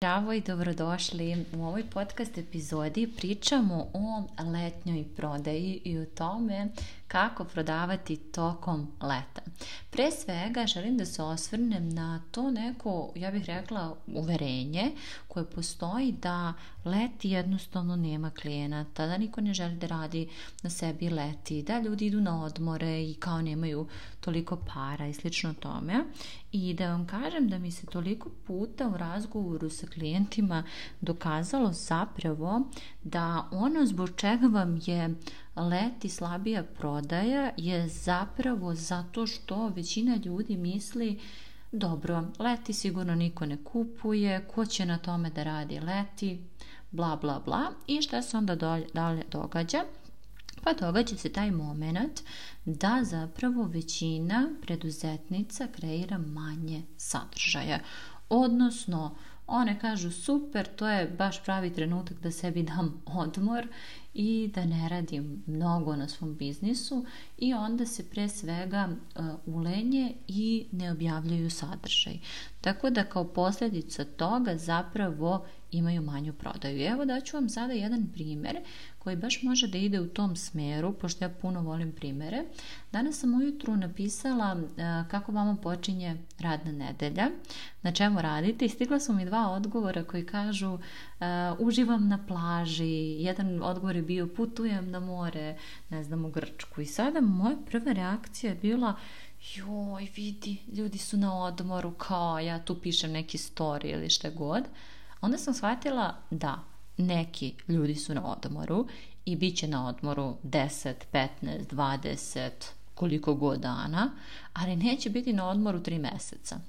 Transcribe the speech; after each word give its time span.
Zdravo 0.00 0.32
i 0.32 0.40
dobrodošli. 0.40 1.44
U 1.56 1.64
ovoj 1.64 1.90
podcast 1.90 2.38
epizodi 2.38 3.12
pričamo 3.16 3.90
o 3.92 4.24
letnjoj 4.52 5.04
prodaji 5.16 5.80
i 5.84 5.98
o 5.98 6.04
tome 6.04 6.68
kako 7.08 7.44
prodavati 7.44 8.16
tokom 8.16 8.92
leta. 9.02 9.42
Pre 9.90 10.10
svega 10.10 10.66
želim 10.66 10.98
da 10.98 11.04
se 11.04 11.22
osvrnem 11.22 11.88
na 11.88 12.22
to 12.30 12.50
neko, 12.50 13.12
ja 13.14 13.30
bih 13.30 13.44
rekla, 13.44 13.96
uverenje 14.06 14.90
koje 15.38 15.50
postoji 15.50 16.12
da 16.12 16.52
leti 16.84 17.30
jednostavno 17.30 17.96
nema 17.96 18.30
klijenata, 18.30 19.06
da 19.06 19.18
niko 19.18 19.40
ne 19.40 19.54
želi 19.54 19.76
da 19.76 19.86
radi 19.86 20.28
na 20.62 20.70
sebi 20.70 21.10
leti, 21.10 21.62
da 21.62 21.80
ljudi 21.80 22.06
idu 22.06 22.20
na 22.20 22.44
odmore 22.44 23.02
i 23.02 23.14
kao 23.14 23.42
nemaju 23.42 23.86
toliko 24.20 24.56
para 24.56 25.06
i 25.06 25.14
slično 25.14 25.54
tome. 25.54 26.04
I 26.52 26.74
da 26.74 26.90
vam 26.90 27.06
kažem 27.06 27.48
da 27.48 27.58
mi 27.58 27.70
se 27.70 27.86
toliko 27.86 28.30
puta 28.46 28.88
u 28.88 28.96
razgovoru 28.96 29.70
sa 29.70 29.86
klijentima 29.86 30.64
dokazalo 31.00 31.72
zapravo 31.72 32.62
da 33.04 33.48
ono 33.50 33.86
zbog 33.86 34.10
čega 34.16 34.46
vam 34.46 34.80
je 34.86 35.14
leti 35.56 36.08
slabija 36.08 36.62
prodaja 36.62 37.50
je 37.56 37.88
zapravo 37.88 38.74
zato 38.74 39.26
što 39.26 39.68
većina 39.68 40.16
ljudi 40.24 40.56
misli 40.56 41.20
dobro, 41.72 42.24
leti 42.38 42.72
sigurno 42.72 43.14
niko 43.14 43.46
ne 43.46 43.64
kupuje, 43.64 44.46
ko 44.54 44.66
će 44.66 44.86
na 44.86 44.98
tome 44.98 45.30
da 45.30 45.42
radi 45.42 45.80
leti, 45.80 46.44
bla 46.90 47.16
bla 47.16 47.40
bla 47.44 47.72
i 47.86 48.02
šta 48.02 48.22
se 48.22 48.36
onda 48.36 48.54
dalje 48.94 49.24
događa? 49.30 49.84
Pa 50.64 50.72
događa 50.72 51.16
se 51.16 51.32
taj 51.32 51.50
moment 51.50 52.20
da 52.64 53.00
zapravo 53.04 53.62
većina 53.64 54.50
preduzetnica 54.62 55.66
kreira 55.76 56.18
manje 56.18 56.82
sadržaja. 56.96 57.78
Odnosno, 58.28 59.16
one 59.46 59.80
kažu 59.80 60.10
super, 60.10 60.66
to 60.76 60.88
je 60.88 61.14
baš 61.18 61.44
pravi 61.44 61.72
trenutak 61.72 62.20
da 62.20 62.30
sebi 62.30 62.62
dam 62.62 63.02
odmor 63.06 63.66
i 64.18 64.50
da 64.54 64.64
ne 64.64 64.88
radim 64.88 65.42
mnogo 65.46 65.96
na 65.96 66.08
svom 66.08 66.36
biznisu 66.36 67.04
i 67.38 67.54
onda 67.54 67.86
se 67.86 68.10
pre 68.10 68.28
svega 68.28 68.88
uh, 68.88 69.24
ulenje 69.46 70.14
i 70.28 70.66
ne 70.72 70.92
objavljaju 70.92 71.50
sadržaj. 71.50 72.18
Tako 72.60 72.90
da 72.90 73.04
kao 73.04 73.24
posljedica 73.24 74.04
toga 74.04 74.56
zapravo 74.56 75.46
imaju 75.70 76.02
manju 76.02 76.32
prodaju. 76.32 76.86
Evo 76.86 77.04
daću 77.04 77.36
vam 77.36 77.48
sada 77.48 77.72
jedan 77.72 78.06
primjer 78.14 78.58
koji 78.98 79.16
baš 79.16 79.42
može 79.42 79.66
da 79.66 79.78
ide 79.78 80.00
u 80.00 80.08
tom 80.08 80.36
smeru, 80.36 80.92
pošto 80.92 81.24
ja 81.24 81.28
puno 81.28 81.60
volim 81.62 81.92
primere. 81.92 82.44
Danas 82.92 83.18
sam 83.18 83.34
ujutru 83.34 83.76
napisala 83.76 84.54
uh, 84.54 85.10
kako 85.10 85.32
vama 85.32 85.56
počinje 85.56 86.16
radna 86.38 86.72
nedelja, 86.72 87.30
na 87.82 87.92
čemu 87.92 88.22
radite 88.22 88.64
i 88.64 88.68
stigla 88.68 89.00
su 89.00 89.12
mi 89.12 89.24
dva 89.24 89.50
odgovora 89.50 90.04
koji 90.04 90.26
kažu 90.26 90.72
uh, 90.72 90.80
uživam 91.58 92.08
na 92.08 92.24
plaži, 92.26 93.22
jedan 93.22 93.62
odgovor 93.62 93.96
je 93.96 94.02
bio 94.02 94.26
putujem 94.26 94.90
na 94.90 95.00
more, 95.00 95.56
ne 95.90 96.04
znam, 96.04 96.24
u 96.24 96.30
Grčku. 96.30 96.80
I 96.80 96.86
sada 96.86 97.20
moja 97.20 97.56
prva 97.70 97.92
reakcija 97.92 98.52
je 98.52 98.58
bila 98.62 98.94
joj, 99.54 100.08
vidi, 100.16 100.62
ljudi 100.72 100.98
su 100.98 101.16
na 101.16 101.44
odmoru, 101.44 101.90
kao 101.90 102.38
ja 102.38 102.64
tu 102.64 102.80
pišem 102.80 103.12
neki 103.12 103.38
story 103.38 103.92
ili 103.92 104.10
šta 104.10 104.30
god. 104.30 104.64
Onda 105.20 105.38
sam 105.38 105.54
shvatila 105.54 106.16
da 106.30 106.64
neki 106.96 107.54
ljudi 107.68 107.94
su 107.94 108.14
na 108.14 108.26
odmoru 108.26 108.86
i 109.24 109.36
bit 109.36 109.56
će 109.56 109.68
na 109.68 109.88
odmoru 109.88 110.36
10, 110.44 110.94
15, 111.12 111.28
20, 111.70 112.50
koliko 112.94 113.34
god 113.34 113.60
dana, 113.60 114.10
ali 114.52 114.76
neće 114.76 115.10
biti 115.10 115.32
na 115.32 115.48
odmoru 115.48 115.78
3 115.78 116.12
meseca. 116.12 116.60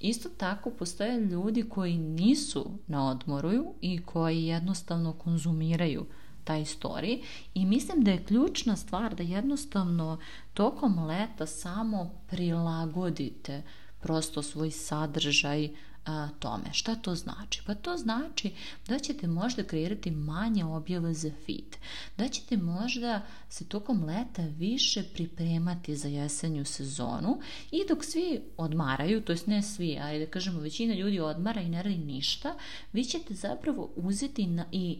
Isto 0.00 0.28
tako 0.28 0.70
postoje 0.70 1.20
ljudi 1.20 1.62
koji 1.68 1.98
nisu 1.98 2.70
na 2.86 3.08
odmoru 3.08 3.74
i 3.80 4.02
koji 4.02 4.44
jednostavno 4.44 5.12
konzumiraju 5.12 6.06
taj 6.44 6.60
story 6.60 7.22
i 7.54 7.66
mislim 7.66 8.04
da 8.04 8.10
je 8.10 8.24
ključna 8.24 8.76
stvar 8.76 9.14
da 9.14 9.22
jednostavno 9.22 10.18
tokom 10.54 11.06
leta 11.06 11.46
samo 11.46 12.10
prilagodite 12.26 13.62
prosto 14.00 14.42
svoj 14.42 14.70
sadržaj 14.70 15.68
a, 16.08 16.28
tome. 16.38 16.64
Šta 16.72 16.94
to 16.94 17.14
znači? 17.14 17.62
Pa 17.66 17.74
to 17.74 17.96
znači 17.96 18.50
da 18.88 18.98
ćete 18.98 19.26
možda 19.26 19.62
kreirati 19.62 20.10
manje 20.10 20.64
objava 20.64 21.12
za 21.12 21.30
feed, 21.46 21.76
da 22.16 22.28
ćete 22.28 22.56
možda 22.56 23.22
se 23.48 23.64
tokom 23.64 24.04
leta 24.04 24.42
više 24.42 25.02
pripremati 25.02 25.96
za 25.96 26.08
jesenju 26.08 26.64
sezonu 26.64 27.38
i 27.70 27.82
dok 27.88 28.04
svi 28.04 28.40
odmaraju, 28.56 29.20
to 29.20 29.32
jest 29.32 29.46
ne 29.46 29.62
svi, 29.62 29.98
ali 30.02 30.18
da 30.18 30.26
kažemo 30.26 30.60
većina 30.60 30.94
ljudi 30.94 31.20
odmara 31.20 31.60
i 31.60 31.68
ne 31.68 31.82
radi 31.82 31.98
ništa, 31.98 32.54
vi 32.92 33.04
ćete 33.04 33.34
zapravo 33.34 33.90
uzeti 33.96 34.46
na, 34.46 34.64
i 34.72 34.98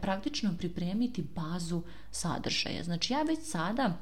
praktično 0.00 0.54
pripremiti 0.58 1.24
bazu 1.34 1.82
sadržaja. 2.10 2.84
Znači 2.84 3.12
ja 3.12 3.22
već 3.22 3.38
sada 3.42 3.98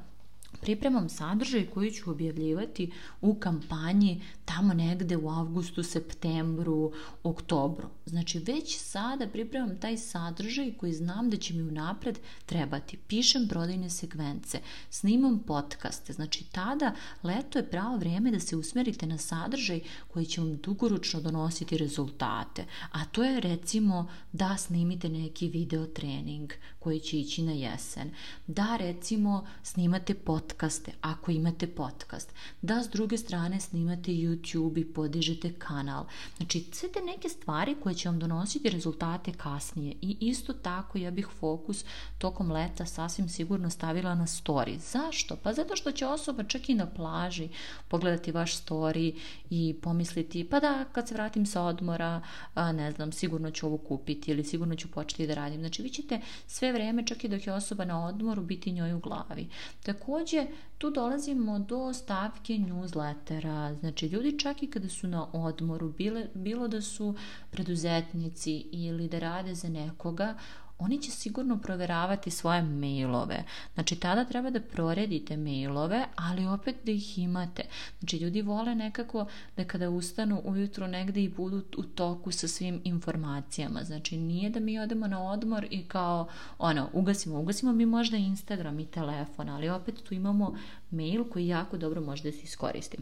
pripremam 0.63 1.09
sadržaj 1.09 1.65
koji 1.65 1.91
ću 1.91 2.11
objavljivati 2.11 2.91
u 3.21 3.35
kampanji 3.35 4.21
tamo 4.45 4.73
negde 4.73 5.17
u 5.17 5.29
avgustu, 5.29 5.83
septembru, 5.83 6.91
oktobru. 7.23 7.87
Znači 8.05 8.39
već 8.39 8.77
sada 8.77 9.27
pripremam 9.27 9.77
taj 9.79 9.97
sadržaj 9.97 10.73
koji 10.77 10.93
znam 10.93 11.29
da 11.29 11.37
će 11.37 11.53
mi 11.53 11.63
unapred 11.63 12.19
trebati. 12.45 12.97
Pišem 12.97 13.47
prodajne 13.47 13.89
sekvence, 13.89 14.59
snimam 14.89 15.39
podcaste. 15.39 16.13
Znači 16.13 16.43
tada 16.51 16.95
leto 17.23 17.59
je 17.59 17.69
pravo 17.69 17.97
vrijeme 17.97 18.31
da 18.31 18.39
se 18.39 18.55
usmerite 18.55 19.05
na 19.05 19.17
sadržaj 19.17 19.79
koji 20.07 20.25
će 20.25 20.41
vam 20.41 20.57
dugoročno 20.57 21.21
donositi 21.21 21.77
rezultate. 21.77 22.65
A 22.91 23.05
to 23.05 23.23
je 23.23 23.39
recimo 23.39 24.07
da 24.31 24.57
snimite 24.57 25.09
neki 25.09 25.47
video 25.47 25.85
trening 25.85 26.53
koji 26.79 26.99
će 26.99 27.19
ići 27.19 27.41
na 27.41 27.51
jesen. 27.51 28.11
Da 28.47 28.77
recimo 28.77 29.47
snimate 29.63 30.13
podcast 30.13 30.52
podcaste, 30.53 30.91
ako 31.01 31.31
imate 31.31 31.67
podcast, 31.67 32.33
da 32.61 32.83
s 32.83 32.89
druge 32.89 33.17
strane 33.17 33.59
snimate 33.59 34.11
YouTube 34.11 34.81
i 34.81 34.93
podižete 34.93 35.53
kanal. 35.53 36.05
Znači, 36.37 36.65
sve 36.71 36.91
te 36.91 37.01
neke 37.01 37.29
stvari 37.29 37.75
koje 37.83 37.95
će 37.95 38.09
vam 38.09 38.19
donositi 38.19 38.69
rezultate 38.69 39.31
kasnije. 39.31 39.95
I 40.01 40.17
isto 40.19 40.53
tako 40.53 40.97
ja 40.97 41.11
bih 41.11 41.27
fokus 41.39 41.85
tokom 42.17 42.51
leta 42.51 42.85
sasvim 42.85 43.29
sigurno 43.29 43.69
stavila 43.69 44.15
na 44.15 44.27
story. 44.27 44.77
Zašto? 44.77 45.35
Pa 45.35 45.53
zato 45.53 45.75
što 45.75 45.91
će 45.91 46.05
osoba 46.05 46.43
čak 46.43 46.69
i 46.69 46.75
na 46.75 46.85
plaži 46.85 47.49
pogledati 47.87 48.31
vaš 48.31 48.65
story 48.65 49.15
i 49.49 49.75
pomisliti, 49.81 50.43
pa 50.49 50.59
da, 50.59 50.85
kad 50.91 51.07
se 51.07 51.13
vratim 51.13 51.45
sa 51.45 51.61
odmora, 51.61 52.21
ne 52.55 52.91
znam, 52.91 53.11
sigurno 53.11 53.51
ću 53.51 53.67
ovo 53.67 53.77
kupiti 53.77 54.31
ili 54.31 54.43
sigurno 54.43 54.75
ću 54.75 54.91
početi 54.91 55.27
da 55.27 55.33
radim. 55.33 55.59
Znači, 55.59 55.81
vi 55.81 55.89
ćete 55.89 56.19
sve 56.47 56.71
vreme, 56.71 57.05
čak 57.05 57.23
i 57.23 57.27
dok 57.27 57.47
je 57.47 57.53
osoba 57.53 57.85
na 57.85 58.05
odmoru, 58.05 58.41
biti 58.41 58.71
njoj 58.71 58.93
u 58.93 58.99
glavi. 58.99 59.47
Takođe, 59.83 60.42
Tu 60.77 60.89
dolazimo 60.89 61.59
do 61.59 61.93
stavke 61.93 62.53
newslettera. 62.53 63.79
Znači, 63.79 64.07
ljudi 64.07 64.39
čak 64.39 64.63
i 64.63 64.67
kada 64.67 64.89
su 64.89 65.07
na 65.07 65.27
odmoru, 65.33 65.89
bile, 65.89 66.27
bilo 66.33 66.67
da 66.67 66.81
su 66.81 67.15
preduzetnici 67.51 68.65
ili 68.71 69.07
da 69.07 69.19
rade 69.19 69.55
za 69.55 69.69
nekoga, 69.69 70.35
oni 70.83 71.01
će 71.01 71.11
sigurno 71.11 71.57
proveravati 71.57 72.31
svoje 72.31 72.61
mailove. 72.61 73.43
Znači, 73.73 73.95
tada 73.95 74.25
treba 74.25 74.49
da 74.49 74.61
proredite 74.61 75.37
mailove, 75.37 76.05
ali 76.15 76.47
opet 76.47 76.75
da 76.85 76.91
ih 76.91 77.19
imate. 77.19 77.63
Znači, 77.99 78.17
ljudi 78.17 78.41
vole 78.41 78.75
nekako 78.75 79.25
da 79.57 79.63
kada 79.63 79.89
ustanu 79.89 80.41
ujutro 80.45 80.87
negde 80.87 81.23
i 81.23 81.29
budu 81.29 81.63
u 81.77 81.83
toku 81.83 82.31
sa 82.31 82.47
svim 82.47 82.81
informacijama. 82.83 83.83
Znači, 83.83 84.17
nije 84.17 84.49
da 84.49 84.59
mi 84.59 84.79
odemo 84.79 85.07
na 85.07 85.23
odmor 85.31 85.67
i 85.69 85.83
kao, 85.83 86.27
ono, 86.57 86.89
ugasimo, 86.93 87.39
ugasimo 87.39 87.73
mi 87.73 87.85
možda 87.85 88.17
Instagram 88.17 88.79
i 88.79 88.85
telefon, 88.85 89.49
ali 89.49 89.69
opet 89.69 89.95
tu 90.03 90.13
imamo 90.13 90.55
mail 90.91 91.23
koji 91.29 91.47
jako 91.47 91.77
dobro 91.77 92.01
može 92.01 92.23
da 92.23 92.31
se 92.31 92.43
iskoristi. 92.43 92.97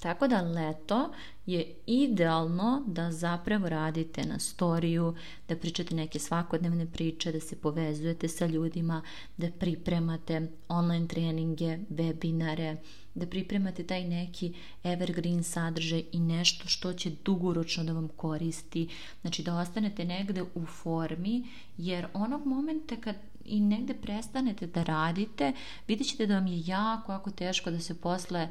Tako 0.00 0.28
da 0.28 0.40
leto 0.40 1.10
je 1.46 1.74
idealno 1.86 2.84
da 2.86 3.12
zapravo 3.12 3.68
radite 3.68 4.22
na 4.26 4.38
storiju, 4.38 5.14
da 5.48 5.56
pričate 5.56 5.94
neke 5.94 6.18
svakodnevne 6.18 6.86
priče, 6.86 7.32
da 7.32 7.40
se 7.40 7.56
povezujete 7.56 8.28
sa 8.28 8.46
ljudima, 8.46 9.02
da 9.36 9.50
pripremate 9.50 10.48
online 10.68 11.08
treninge, 11.08 11.78
webinare, 11.90 12.76
da 13.14 13.26
pripremate 13.26 13.84
taj 13.84 14.04
neki 14.04 14.52
evergreen 14.84 15.42
sadržaj 15.42 16.04
i 16.12 16.20
nešto 16.20 16.68
što 16.68 16.92
će 16.92 17.10
dugoročno 17.24 17.84
da 17.84 17.92
vam 17.92 18.08
koristi. 18.08 18.88
Znači 19.20 19.42
da 19.42 19.56
ostanete 19.58 20.04
negde 20.04 20.42
u 20.54 20.66
formi, 20.66 21.44
jer 21.78 22.06
onog 22.14 22.46
momenta 22.46 22.96
kad 22.96 23.16
i 23.48 23.60
negde 23.60 23.94
prestanete 23.94 24.66
da 24.66 24.82
radite, 24.82 25.52
vidjet 25.88 26.08
ćete 26.08 26.26
da 26.26 26.34
vam 26.34 26.46
je 26.46 26.62
jako, 26.66 27.12
jako 27.12 27.30
teško 27.30 27.70
da 27.70 27.80
se 27.80 28.00
posle 28.00 28.48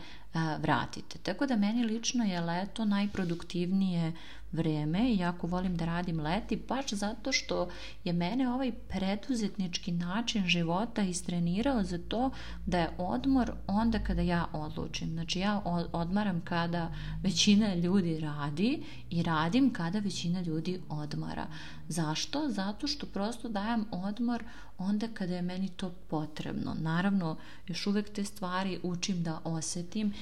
vratite. 0.60 1.20
Tako 1.20 1.46
da 1.46 1.56
meni 1.56 1.84
lično 1.84 2.24
je 2.24 2.42
leto 2.42 2.86
najproduktivnije 2.86 4.14
vreme 4.52 5.12
i 5.12 5.18
jako 5.18 5.48
volim 5.48 5.78
da 5.78 5.86
radim 5.86 6.20
leti 6.20 6.60
baš 6.68 6.90
zato 6.90 7.32
što 7.32 7.70
je 8.04 8.14
mene 8.14 8.50
ovaj 8.50 8.72
preduzetnički 8.72 9.92
način 9.92 10.48
života 10.48 11.02
istrenirao 11.02 11.84
za 11.84 12.00
to 12.08 12.32
da 12.66 12.80
je 12.80 12.90
odmor 12.98 13.52
onda 13.68 14.00
kada 14.00 14.22
ja 14.22 14.46
odlučim. 14.54 15.10
Znači 15.10 15.40
ja 15.40 15.62
odmaram 15.92 16.42
kada 16.42 16.94
većina 17.24 17.76
ljudi 17.76 18.20
radi 18.20 18.84
i 19.10 19.24
radim 19.24 19.74
kada 19.74 20.00
većina 20.00 20.42
ljudi 20.42 20.80
odmara. 20.90 21.48
Zašto? 21.88 22.50
Zato 22.50 22.88
što 22.88 23.06
prosto 23.06 23.50
dajem 23.50 23.86
odmor 23.92 24.44
onda 24.78 25.08
kada 25.14 25.36
je 25.36 25.42
meni 25.42 25.70
to 25.70 25.92
potrebno. 26.08 26.76
Naravno, 26.80 27.38
još 27.68 27.88
uvek 27.88 28.10
te 28.10 28.26
stvari 28.26 28.80
učim 28.84 29.24
da 29.24 29.40
osetim 29.44 30.14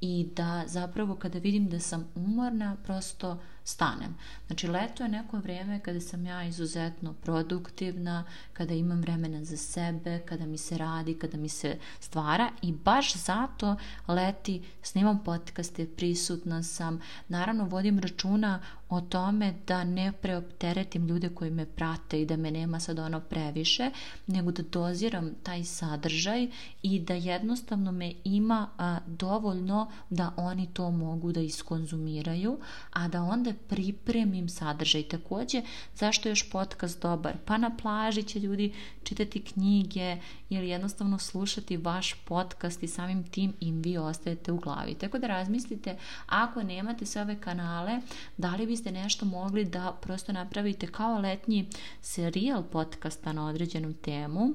i 0.00 0.28
da 0.36 0.64
zapravo 0.66 1.14
kada 1.14 1.38
vidim 1.38 1.68
da 1.68 1.80
sam 1.80 2.08
umorna, 2.14 2.76
prosto 2.84 3.38
stanem. 3.66 4.14
Znači, 4.46 4.68
leto 4.68 5.02
je 5.02 5.08
neko 5.08 5.38
vrijeme 5.38 5.80
kada 5.80 6.00
sam 6.00 6.26
ja 6.26 6.44
izuzetno 6.44 7.12
produktivna, 7.12 8.24
kada 8.52 8.74
imam 8.74 9.00
vremena 9.00 9.44
za 9.44 9.56
sebe, 9.56 10.18
kada 10.18 10.46
mi 10.46 10.58
se 10.58 10.78
radi, 10.78 11.18
kada 11.18 11.38
mi 11.38 11.48
se 11.48 11.78
stvara 12.00 12.50
i 12.62 12.72
baš 12.72 13.14
zato 13.14 13.76
leti 14.08 14.62
snimam 14.82 15.24
podcaste, 15.24 15.86
prisutna 15.86 16.62
sam, 16.62 17.00
naravno 17.28 17.64
vodim 17.64 17.98
računa 17.98 18.60
o 18.88 19.00
tome 19.00 19.54
da 19.66 19.84
ne 19.84 20.12
preopteretim 20.12 21.06
ljude 21.06 21.28
koji 21.28 21.50
me 21.50 21.66
prate 21.66 22.20
i 22.20 22.26
da 22.26 22.36
me 22.36 22.50
nema 22.50 22.80
sad 22.80 22.98
ono 22.98 23.20
previše, 23.20 23.90
nego 24.26 24.50
da 24.52 24.62
doziram 24.62 25.34
taj 25.42 25.64
sadržaj 25.64 26.48
i 26.82 27.00
da 27.00 27.14
jednostavno 27.14 27.92
me 27.92 28.12
ima 28.24 28.68
a, 28.78 28.98
dovoljno 29.06 29.85
da 30.10 30.32
oni 30.36 30.66
to 30.72 30.90
mogu 30.90 31.32
da 31.32 31.40
iskonzumiraju, 31.40 32.58
a 32.92 33.08
da 33.08 33.22
onda 33.22 33.52
pripremim 33.68 34.48
sadržaj. 34.48 35.02
Takođe, 35.02 35.62
zašto 35.94 36.28
je 36.28 36.30
još 36.30 36.50
podcast 36.50 37.02
dobar? 37.02 37.36
Pa 37.44 37.58
na 37.58 37.76
plaži 37.82 38.22
će 38.22 38.40
ljudi 38.40 38.72
čitati 39.02 39.42
knjige 39.42 40.16
ili 40.48 40.68
jednostavno 40.68 41.18
slušati 41.18 41.76
vaš 41.76 42.14
podcast 42.24 42.82
i 42.82 42.88
samim 42.88 43.24
tim 43.24 43.52
im 43.60 43.82
vi 43.82 43.98
ostajete 43.98 44.52
u 44.52 44.56
glavi. 44.56 44.94
Tako 44.94 45.18
da 45.18 45.26
razmislite, 45.26 45.96
ako 46.26 46.62
nemate 46.62 47.06
sve 47.06 47.22
ove 47.22 47.40
kanale, 47.40 48.00
da 48.36 48.56
li 48.56 48.66
biste 48.66 48.92
nešto 48.92 49.26
mogli 49.26 49.64
da 49.64 49.96
prosto 50.02 50.32
napravite 50.32 50.86
kao 50.86 51.18
letnji 51.18 51.68
serijal 52.00 52.62
podcasta 52.62 53.32
na 53.32 53.46
određenu 53.46 53.94
temu 53.94 54.52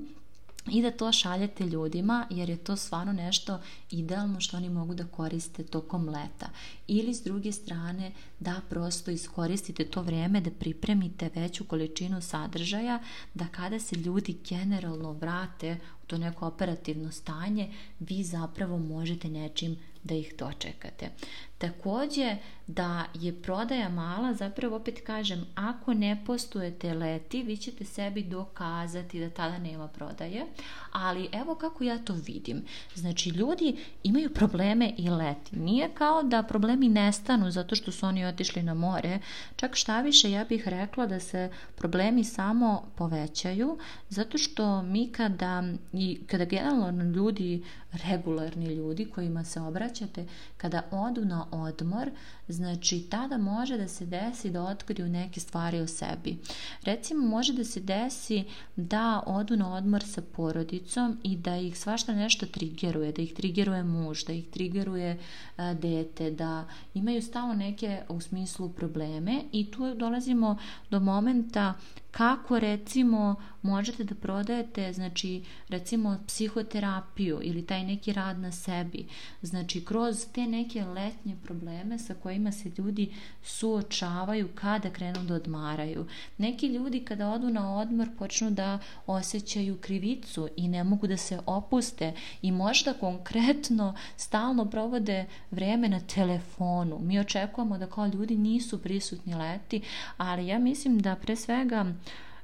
i 0.70 0.82
da 0.82 0.92
to 0.92 1.12
šaljete 1.12 1.66
ljudima 1.66 2.28
jer 2.30 2.50
je 2.50 2.58
to 2.58 2.76
stvarno 2.76 3.14
nešto 3.14 3.60
idealno 3.92 4.40
što 4.40 4.58
oni 4.58 4.70
mogu 4.70 4.94
da 4.94 5.04
koriste 5.04 5.64
tokom 5.64 6.10
leta. 6.10 6.50
Ili 6.88 7.14
s 7.14 7.24
druge 7.24 7.52
strane 7.52 8.12
da 8.40 8.62
prosto 8.70 9.12
iskoristite 9.12 9.86
to 9.86 10.02
vrijeme 10.02 10.42
da 10.42 10.52
pripremite 10.52 11.30
veću 11.36 11.64
količinu 11.66 12.22
sadržaja 12.22 13.00
da 13.34 13.48
kada 13.48 13.80
se 13.80 13.96
ljudi 13.96 14.38
generalno 14.50 15.12
vrate 15.12 15.78
u 16.04 16.06
to 16.08 16.18
neko 16.18 16.48
operativno 16.48 17.12
stanje 17.12 17.74
vi 18.00 18.24
zapravo 18.24 18.78
možete 18.78 19.30
nečim 19.30 19.78
da 20.04 20.16
ih 20.16 20.34
dočekate. 20.38 21.10
Takođe 21.58 22.36
da 22.68 23.06
je 23.14 23.42
prodaja 23.42 23.90
mala, 23.90 24.34
zapravo 24.34 24.76
opet 24.76 25.00
kažem, 25.06 25.46
ako 25.56 25.94
ne 25.94 26.24
postujete 26.26 26.94
leti, 26.94 27.44
vi 27.44 27.58
ćete 27.58 27.86
sebi 27.86 28.24
dokazati 28.24 29.20
da 29.20 29.30
tada 29.30 29.58
nema 29.58 29.88
prodaje, 29.88 30.46
ali 30.92 31.30
evo 31.32 31.56
kako 31.56 31.84
ja 31.84 31.98
to 31.98 32.14
vidim. 32.14 32.64
Znači, 32.96 33.30
ljudi 33.30 33.76
imaju 34.04 34.34
probleme 34.34 34.94
i 34.98 35.10
leti. 35.10 35.56
Nije 35.56 35.90
kao 35.94 36.24
da 36.24 36.44
problemi 36.44 36.90
nestanu 36.90 37.52
zato 37.52 37.76
što 37.76 37.92
su 37.92 38.06
oni 38.06 38.26
otišli 38.26 38.64
na 38.64 38.74
more, 38.74 39.20
čak 39.56 39.76
šta 39.76 40.02
više 40.02 40.32
ja 40.32 40.46
bih 40.46 40.68
rekla 40.68 41.06
da 41.08 41.20
se 41.20 41.50
problemi 41.76 42.24
samo 42.24 42.84
povećaju, 42.96 43.78
zato 44.10 44.38
što 44.38 44.82
mi 44.82 45.12
kada, 45.12 45.64
i 45.94 46.20
kada 46.28 46.46
generalno 46.46 47.04
ljudi, 47.04 47.64
regularni 47.92 48.66
ljudi 48.66 49.06
kojima 49.06 49.44
se 49.44 49.60
obraćate, 49.92 50.26
kada 50.58 50.82
odu 50.92 51.26
na 51.26 51.46
odmor, 51.52 52.12
znači 52.48 53.08
tada 53.10 53.38
može 53.38 53.78
da 53.78 53.88
se 53.88 54.06
desi 54.06 54.50
da 54.50 54.64
otkriju 54.64 55.10
neke 55.10 55.40
stvari 55.40 55.80
o 55.80 55.88
sebi. 55.88 56.38
Recimo 56.84 57.28
može 57.28 57.54
da 57.54 57.64
se 57.64 57.80
desi 57.80 58.44
da 58.76 59.24
odu 59.26 59.58
na 59.58 59.74
odmor 59.74 60.04
sa 60.04 60.22
porodicom 60.22 61.18
i 61.24 61.38
da 61.38 61.58
ih 61.58 61.78
svašta 61.78 62.14
nešto 62.14 62.46
trigeruje, 62.46 63.12
da 63.12 63.22
ih 63.22 63.34
trigeruje 63.34 63.84
muž, 63.84 64.24
da 64.24 64.34
ih 64.34 64.48
trigeruje 64.50 65.20
a, 65.58 65.74
dete, 65.74 66.32
da 66.32 66.66
imaju 66.94 67.22
stalno 67.22 67.54
neke 67.54 68.02
u 68.10 68.22
smislu 68.22 68.70
probleme 68.70 69.42
i 69.52 69.72
tu 69.72 69.96
dolazimo 69.96 70.58
do 70.90 71.00
momenta 71.00 71.74
kako 72.12 72.60
recimo 72.60 73.36
možete 73.62 74.04
da 74.04 74.16
prodajete 74.16 74.94
znači 74.94 75.44
recimo 75.70 76.18
psihoterapiju 76.28 77.40
ili 77.44 77.66
taj 77.66 77.84
neki 77.84 78.14
rad 78.14 78.40
na 78.40 78.52
sebi? 78.52 79.06
Znači 79.42 79.86
kroz 79.86 80.26
te 80.34 80.48
neke 80.48 80.86
letnje 80.86 81.36
probleme 81.44 82.00
sa 82.00 82.14
kojima 82.14 82.52
se 82.52 82.72
ljudi 82.78 83.14
suočavaju 83.44 84.50
kada 84.56 84.90
krenu 84.90 85.24
da 85.24 85.36
odmaraju. 85.36 86.06
Neki 86.38 86.68
ljudi 86.68 87.00
kada 87.00 87.30
odu 87.30 87.50
na 87.50 87.78
odmor 87.78 88.08
počnu 88.20 88.52
da 88.52 88.80
osjećaju 89.08 89.78
krivicu 89.78 90.50
i 90.58 90.68
ne 90.68 90.84
mogu 90.84 91.08
da 91.08 91.18
se 91.18 91.40
opuste 91.46 92.14
i 92.42 92.52
možda 92.52 92.94
konkretno 92.94 93.96
stalno 94.18 94.66
provode 94.66 95.26
vreme 95.52 95.90
na 95.90 96.00
telefonu. 96.00 97.00
Mi 97.00 97.20
očekujemo 97.20 97.78
da 97.78 97.88
kao 97.88 98.08
ljudi 98.08 98.38
nisu 98.38 98.82
prisutni 98.82 99.36
leti 99.36 99.82
ali 100.18 100.48
ja 100.48 100.60
mislim 100.60 101.00
da 101.00 101.16
pre 101.16 101.36
svega 101.36 101.86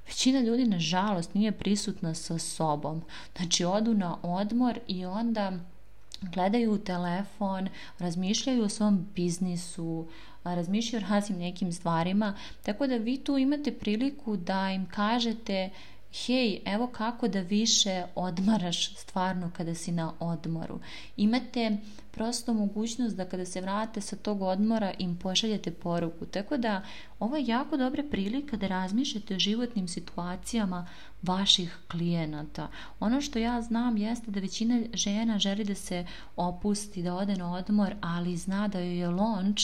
Većina 0.08 0.40
ljudi, 0.42 0.66
nažalost, 0.66 1.34
nije 1.34 1.52
prisutna 1.52 2.14
sa 2.14 2.38
sobom. 2.38 3.02
Znači, 3.38 3.66
odu 3.66 3.94
na 3.94 4.18
odmor 4.22 4.80
i 4.88 5.06
onda 5.06 5.52
gledaju 6.22 6.74
u 6.74 6.78
telefon, 6.78 7.70
razmišljaju 8.00 8.64
o 8.64 8.70
svom 8.70 9.08
biznisu, 9.16 10.08
razmišljaju 10.44 11.06
o 11.06 11.10
raznim 11.10 11.40
nekim 11.40 11.74
stvarima, 11.74 12.34
tako 12.64 12.88
da 12.88 12.98
vi 12.98 13.18
tu 13.18 13.38
imate 13.38 13.72
priliku 13.72 14.38
da 14.38 14.72
im 14.72 14.86
kažete 14.86 15.70
hej, 16.26 16.62
evo 16.66 16.88
kako 16.88 17.28
da 17.28 17.40
više 17.40 18.04
odmaraš 18.16 18.96
stvarno 18.96 19.52
kada 19.58 19.76
si 19.76 19.92
na 19.92 20.14
odmoru. 20.20 20.80
Imate 21.18 21.78
prosto 22.12 22.54
mogućnost 22.54 23.16
da 23.16 23.26
kada 23.26 23.46
se 23.46 23.62
vrate 23.62 24.02
sa 24.02 24.16
tog 24.16 24.42
odmora 24.42 24.94
im 25.00 25.18
pošaljete 25.18 25.72
poruku. 25.72 26.26
Tako 26.26 26.58
da 26.58 26.82
ovo 27.20 27.36
je 27.38 27.46
jako 27.48 27.78
dobra 27.78 28.04
prilika 28.12 28.58
da 28.58 28.68
razmišljate 28.68 29.36
o 29.36 29.40
životnim 29.40 29.88
situacijama 29.88 30.88
vaših 31.22 31.78
klijenata. 31.92 32.68
Ono 33.00 33.22
što 33.22 33.40
ja 33.40 33.62
znam 33.62 33.98
jeste 33.98 34.32
da 34.32 34.40
većina 34.40 34.82
žena 34.94 35.40
želi 35.40 35.64
da 35.64 35.76
se 35.76 36.06
opusti, 36.36 37.04
da 37.04 37.16
ode 37.16 37.36
na 37.36 37.54
odmor, 37.54 37.96
ali 38.02 38.38
zna 38.38 38.68
da 38.68 38.80
joj 38.80 38.98
je 38.98 39.10
launch 39.10 39.62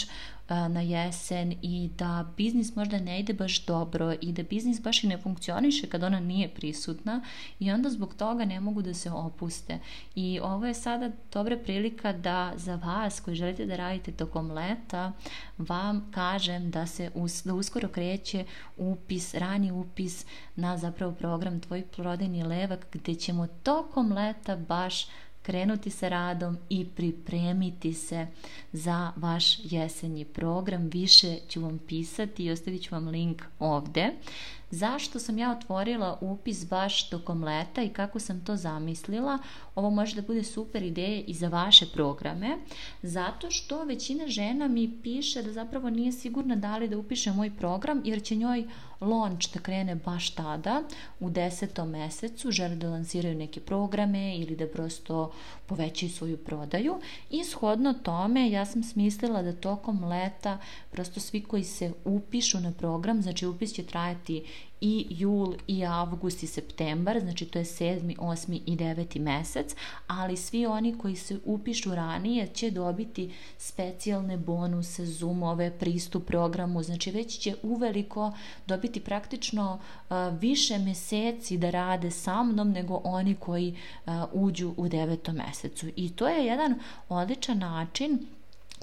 na 0.70 0.82
jesen 0.82 1.54
i 1.62 1.90
da 1.98 2.26
biznis 2.38 2.76
možda 2.76 3.00
ne 3.00 3.20
ide 3.20 3.34
baš 3.34 3.66
dobro 3.66 4.14
i 4.22 4.32
da 4.32 4.44
biznis 4.44 4.82
baš 4.82 5.04
i 5.04 5.08
ne 5.08 5.18
funkcioniše 5.18 5.88
kad 5.88 6.04
ona 6.04 6.20
nije 6.20 6.50
prisutna 6.50 7.22
i 7.60 7.72
onda 7.72 7.90
zbog 7.90 8.14
toga 8.14 8.46
ne 8.46 8.60
mogu 8.60 8.82
da 8.82 8.94
se 8.94 9.12
opuste. 9.12 9.80
I 10.16 10.40
ovo 10.44 10.66
je 10.66 10.74
sada 10.74 11.12
dobra 11.34 11.58
prilika 11.58 12.14
da 12.14 12.54
za 12.56 12.76
vas 12.76 13.20
koji 13.20 13.36
želite 13.36 13.66
da 13.66 13.76
radite 13.76 14.12
tokom 14.12 14.52
leta 14.52 15.12
vam 15.58 16.12
kažem 16.12 16.72
da 16.72 16.88
se 16.88 17.12
us, 17.16 17.44
da 17.44 17.54
uskoro 17.54 17.88
kreće 17.88 18.46
upis, 18.78 19.34
rani 19.34 19.72
upis 19.72 20.26
na 20.56 20.78
zapravo 20.78 21.12
program 21.12 21.60
Tvoj 21.60 21.82
prodajni 21.82 22.44
levak 22.44 22.88
gde 22.92 23.16
ćemo 23.16 23.48
tokom 23.48 24.12
leta 24.12 24.56
baš 24.56 25.08
krenuti 25.44 25.90
sa 25.90 26.10
radom 26.10 26.58
i 26.70 26.86
pripremiti 26.86 27.94
se 27.94 28.28
za 28.72 29.12
vaš 29.16 29.58
jesenji 29.64 30.26
program. 30.26 30.90
Više 30.90 31.38
ću 31.50 31.62
vam 31.62 31.80
pisati 31.88 32.44
i 32.44 32.52
ostavit 32.52 32.84
ću 32.84 32.96
vam 32.96 33.08
link 33.08 33.42
ovde. 33.60 34.12
Zašto 34.74 35.20
sam 35.20 35.38
ja 35.38 35.52
otvorila 35.52 36.18
upis 36.22 36.70
baš 36.70 37.10
tokom 37.10 37.44
leta 37.44 37.82
i 37.82 37.90
kako 37.90 38.20
sam 38.20 38.46
to 38.46 38.56
zamislila? 38.56 39.38
Ovo 39.76 39.90
može 39.90 40.16
da 40.16 40.22
bude 40.22 40.44
super 40.44 40.84
ideja 40.84 41.24
i 41.28 41.34
za 41.34 41.48
vaše 41.48 41.86
programe, 41.94 42.58
zato 43.02 43.52
što 43.52 43.84
većina 43.84 44.28
žena 44.28 44.68
mi 44.68 45.02
piše 45.04 45.42
da 45.42 45.52
zapravo 45.52 45.90
nije 45.90 46.12
sigurna 46.12 46.56
da 46.56 46.78
li 46.78 46.88
da 46.88 46.98
upiše 46.98 47.32
moj 47.32 47.52
program, 47.58 48.02
jer 48.06 48.24
će 48.24 48.36
njoj 48.36 48.64
launch 49.02 49.54
da 49.54 49.60
krene 49.60 49.96
baš 49.96 50.30
tada, 50.30 50.84
u 51.20 51.30
desetom 51.30 51.90
mesecu, 51.90 52.52
žele 52.52 52.76
da 52.76 52.90
lansiraju 52.90 53.36
neke 53.36 53.60
programe 53.60 54.38
ili 54.38 54.56
da 54.56 54.68
prosto 54.68 55.32
povećaju 55.66 56.10
svoju 56.12 56.38
prodaju 56.38 57.00
i 57.30 57.44
shodno 57.44 57.94
tome 57.94 58.52
ja 58.52 58.66
sam 58.66 58.84
smislila 58.84 59.42
da 59.42 59.54
tokom 59.54 60.04
leta 60.04 60.58
prosto 60.92 61.20
svi 61.20 61.42
koji 61.42 61.64
se 61.64 61.94
upišu 62.06 62.60
na 62.60 62.72
program, 62.72 63.22
znači 63.22 63.46
upis 63.46 63.74
će 63.74 63.84
trajati 63.84 64.44
i 64.86 65.08
jul 65.10 65.54
i 65.68 65.86
avgust 65.86 66.44
i 66.44 66.48
septembar, 66.48 67.20
znači 67.20 67.46
to 67.46 67.60
je 67.60 67.66
7. 67.66 68.18
8. 68.18 68.60
i 68.66 68.76
9. 68.78 69.20
mesec, 69.20 69.76
ali 70.08 70.38
svi 70.38 70.66
oni 70.66 70.98
koji 70.98 71.16
se 71.16 71.40
upišu 71.46 71.96
ranije 71.96 72.48
će 72.48 72.72
dobiti 72.72 73.34
specijalne 73.58 74.38
bonuse, 74.38 75.06
zoomove, 75.06 75.72
pristup 75.80 76.26
programu, 76.28 76.84
znači 76.84 77.12
već 77.12 77.40
će 77.40 77.56
uveliko 77.64 78.32
dobiti 78.68 79.00
praktično 79.00 79.80
više 80.40 80.78
meseci 80.78 81.58
da 81.58 81.70
rade 81.70 82.12
sa 82.12 82.44
mnom 82.44 82.72
nego 82.72 83.02
oni 83.04 83.36
koji 83.36 83.76
uđu 84.32 84.74
u 84.78 84.88
devetom 84.88 85.36
mesecu. 85.36 85.88
I 85.96 86.10
to 86.10 86.28
je 86.28 86.46
jedan 86.46 86.80
odličan 87.10 87.58
način 87.58 88.26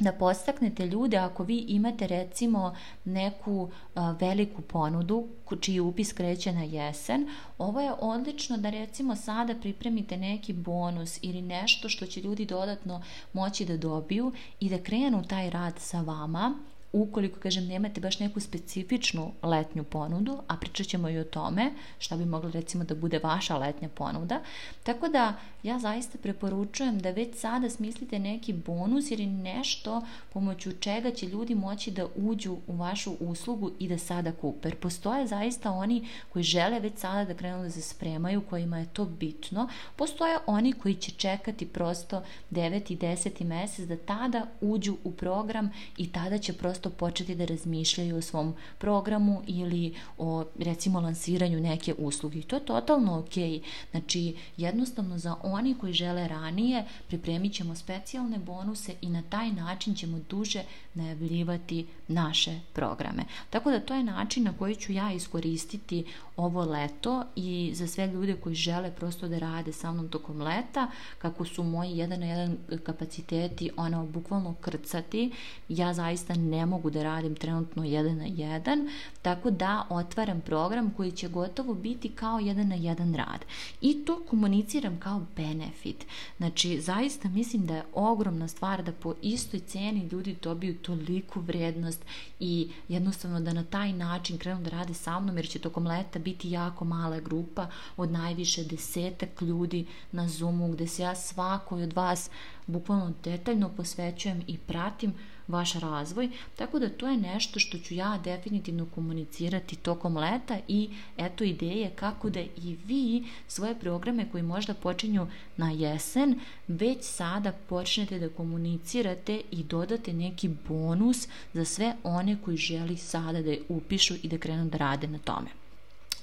da 0.01 0.13
postaknete 0.13 0.87
ljude 0.87 1.17
ako 1.17 1.45
vi 1.45 1.59
imate 1.59 2.07
recimo 2.07 2.77
neku 3.05 3.71
a, 3.95 4.11
veliku 4.21 4.63
ponudu 4.63 5.29
čiji 5.61 5.81
upis 5.81 6.13
kreće 6.13 6.53
na 6.53 6.63
jesen, 6.63 7.29
ovo 7.59 7.81
je 7.81 7.93
odlično 8.01 8.57
da 8.57 8.71
recimo 8.71 9.17
sada 9.17 9.55
pripremite 9.55 10.17
neki 10.17 10.53
bonus 10.53 11.19
ili 11.23 11.43
nešto 11.43 11.89
što 11.89 12.07
će 12.07 12.21
ljudi 12.21 12.45
dodatno 12.45 13.03
moći 13.33 13.65
da 13.65 13.77
dobiju 13.77 14.33
i 14.61 14.69
da 14.69 14.83
krenu 14.83 15.25
taj 15.25 15.51
rad 15.51 15.75
sa 15.79 16.01
vama 16.01 16.55
ukoliko, 16.93 17.41
kažem, 17.41 17.67
nemate 17.67 18.01
baš 18.01 18.19
neku 18.19 18.41
specifičnu 18.41 19.33
letnju 19.43 19.85
ponudu, 19.85 20.39
a 20.49 20.57
pričat 20.57 20.87
ćemo 20.87 21.09
i 21.09 21.19
o 21.19 21.25
tome 21.25 21.71
šta 21.99 22.17
bi 22.17 22.25
mogla 22.25 22.51
recimo 22.51 22.85
da 22.85 22.95
bude 22.95 23.19
vaša 23.19 23.59
letnja 23.59 23.89
ponuda, 23.89 24.41
tako 24.83 25.09
da 25.09 25.35
ja 25.63 25.79
zaista 25.79 26.19
preporučujem 26.19 26.99
da 26.99 27.11
već 27.11 27.37
sada 27.37 27.71
smislite 27.71 28.19
neki 28.19 28.53
bonus 28.53 29.11
ili 29.11 29.27
nešto 29.27 30.03
pomoću 30.33 30.73
čega 30.73 31.11
će 31.11 31.27
ljudi 31.27 31.55
moći 31.55 31.91
da 31.91 32.07
uđu 32.17 32.57
u 32.67 32.77
vašu 32.77 33.13
uslugu 33.21 33.71
i 33.79 33.89
da 33.89 33.99
sada 33.99 34.33
kupe. 34.33 34.69
Jer 34.69 34.77
postoje 34.77 35.27
zaista 35.27 35.73
oni 35.73 36.09
koji 36.33 36.43
žele 36.43 36.81
već 36.81 36.99
sada 36.99 37.25
da 37.25 37.35
krenu 37.35 37.63
da 37.63 37.71
se 37.71 37.83
spremaju, 37.83 38.43
kojima 38.51 38.79
je 38.79 38.87
to 38.93 39.05
bitno. 39.05 39.69
Postoje 39.97 40.39
oni 40.47 40.73
koji 40.73 40.95
će 40.95 41.11
čekati 41.11 41.67
prosto 41.67 42.23
9. 42.51 42.93
i 42.93 42.97
10. 42.97 43.45
mesec 43.45 43.89
da 43.89 43.97
tada 43.97 44.47
uđu 44.61 44.97
u 45.05 45.13
program 45.13 45.71
i 45.97 46.13
tada 46.13 46.39
će 46.39 46.53
prosto 46.53 46.80
prosto 46.81 46.99
početi 46.99 47.35
da 47.35 47.45
razmišljaju 47.45 48.17
o 48.17 48.23
svom 48.23 48.55
programu 48.79 49.43
ili 49.47 49.95
o 50.19 50.45
recimo 50.59 51.01
lansiranju 51.01 51.61
neke 51.61 51.95
usluge. 51.99 52.39
I 52.39 52.43
to 52.43 52.57
je 52.57 52.65
totalno 52.65 53.19
ok. 53.19 53.63
Znači, 53.91 54.37
jednostavno 54.57 55.19
za 55.19 55.35
oni 55.43 55.75
koji 55.75 55.93
žele 55.93 56.29
ranije 56.29 56.85
pripremit 57.09 57.53
ćemo 57.53 57.75
specijalne 57.75 58.39
bonuse 58.39 58.95
i 59.01 59.09
na 59.09 59.23
taj 59.23 59.53
način 59.53 59.95
ćemo 59.95 60.21
duže 60.31 60.63
najavljivati 60.95 61.87
naše 62.09 62.61
programe. 62.73 63.25
Tako 63.51 63.71
da 63.71 63.81
to 63.81 63.95
je 63.95 64.05
način 64.05 64.45
na 64.45 64.53
koji 64.59 64.75
ću 64.77 64.93
ja 64.93 65.13
iskoristiti 65.13 66.05
ovo 66.37 66.65
leto 66.65 67.25
i 67.37 67.71
za 67.75 67.87
sve 67.87 68.07
ljude 68.07 68.37
koji 68.37 68.55
žele 68.55 68.91
prosto 68.91 69.29
da 69.29 69.39
rade 69.39 69.73
sa 69.73 69.93
mnom 69.93 70.09
tokom 70.09 70.43
leta, 70.43 70.91
kako 71.19 71.45
su 71.45 71.65
moji 71.65 71.99
jedan 71.99 72.21
na 72.21 72.27
jedan 72.27 72.57
kapaciteti 72.85 73.71
ono 73.77 74.07
bukvalno 74.07 74.55
krcati, 74.61 75.33
ja 75.69 75.95
zaista 75.95 76.35
ne 76.35 76.67
mogu 76.71 76.91
da 76.91 77.03
radim 77.03 77.37
trenutno 77.37 77.85
jedan 77.85 78.17
na 78.17 78.27
jedan, 78.27 78.89
tako 79.23 79.51
da 79.51 79.87
otvaram 79.91 80.41
program 80.41 80.91
koji 80.97 81.13
će 81.13 81.29
gotovo 81.29 81.75
biti 81.75 82.09
kao 82.09 82.39
jedan 82.39 82.69
na 82.69 82.75
jedan 82.75 83.15
rad. 83.15 83.45
I 83.81 84.05
to 84.05 84.23
komuniciram 84.31 85.01
kao 85.01 85.23
benefit. 85.37 86.07
Znači, 86.37 86.81
zaista 86.81 87.29
mislim 87.29 87.67
da 87.67 87.77
je 87.77 87.85
ogromna 87.95 88.49
stvar 88.49 88.83
da 88.83 88.93
po 88.93 89.15
istoj 89.23 89.61
ceni 89.61 90.09
ljudi 90.13 90.37
dobiju 90.43 90.79
toliku 90.79 91.41
vrednost 91.41 92.05
i 92.41 92.71
jednostavno 92.89 93.41
da 93.41 93.53
na 93.53 93.65
taj 93.65 93.93
način 93.93 94.39
krenu 94.39 94.63
da 94.63 94.71
rade 94.71 94.95
sa 94.95 95.21
mnom, 95.21 95.37
jer 95.37 95.49
će 95.49 95.59
tokom 95.59 95.87
leta 95.87 96.19
biti 96.19 96.51
jako 96.51 96.85
mala 96.85 97.21
grupa 97.21 97.67
od 97.97 98.13
najviše 98.13 98.65
desetak 98.65 99.43
ljudi 99.43 99.87
na 100.13 100.29
Zoomu, 100.29 100.73
gde 100.73 100.87
se 100.87 101.03
ja 101.03 101.15
svakoj 101.15 101.83
od 101.83 101.93
vas 101.93 102.31
bukvalno 102.67 103.13
detaljno 103.25 103.69
posvećujem 103.69 104.43
i 104.47 104.59
pratim 104.59 105.15
vaš 105.51 105.73
razvoj, 105.73 106.31
tako 106.57 106.79
da 106.79 106.89
to 106.89 107.09
je 107.09 107.17
nešto 107.17 107.61
što 107.61 107.79
ću 107.79 107.95
ja 107.95 108.21
definitivno 108.25 108.87
komunicirati 108.95 109.77
tokom 109.77 110.17
leta 110.17 110.59
i 110.69 110.91
eto 111.17 111.45
ideje 111.45 111.91
kako 111.91 112.31
da 112.31 112.41
i 112.41 112.77
vi 112.85 113.25
svoje 113.49 113.75
programe 113.81 114.29
koji 114.33 114.43
možda 114.43 114.75
počinju 114.75 115.27
na 115.57 115.71
jesen, 115.71 116.41
već 116.69 116.99
sada 117.03 117.53
počnete 117.53 118.19
da 118.19 118.29
komunicirate 118.29 119.41
i 119.51 119.65
dodate 119.65 120.13
neki 120.13 120.51
bonus 120.69 121.29
za 121.53 121.65
sve 121.65 121.95
one 122.03 122.37
koji 122.45 122.57
želi 122.57 122.97
sada 122.97 123.43
da 123.43 123.51
je 123.51 123.63
upišu 123.69 124.15
i 124.23 124.29
da 124.29 124.39
krenu 124.39 124.65
da 124.65 124.79
rade 124.79 125.07
na 125.07 125.19
tome. 125.19 125.61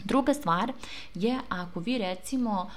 Druga 0.04 0.34
stvar 0.34 0.72
je 1.16 1.40
ako 1.50 1.80
vi 1.80 1.98
recimo 1.98 2.70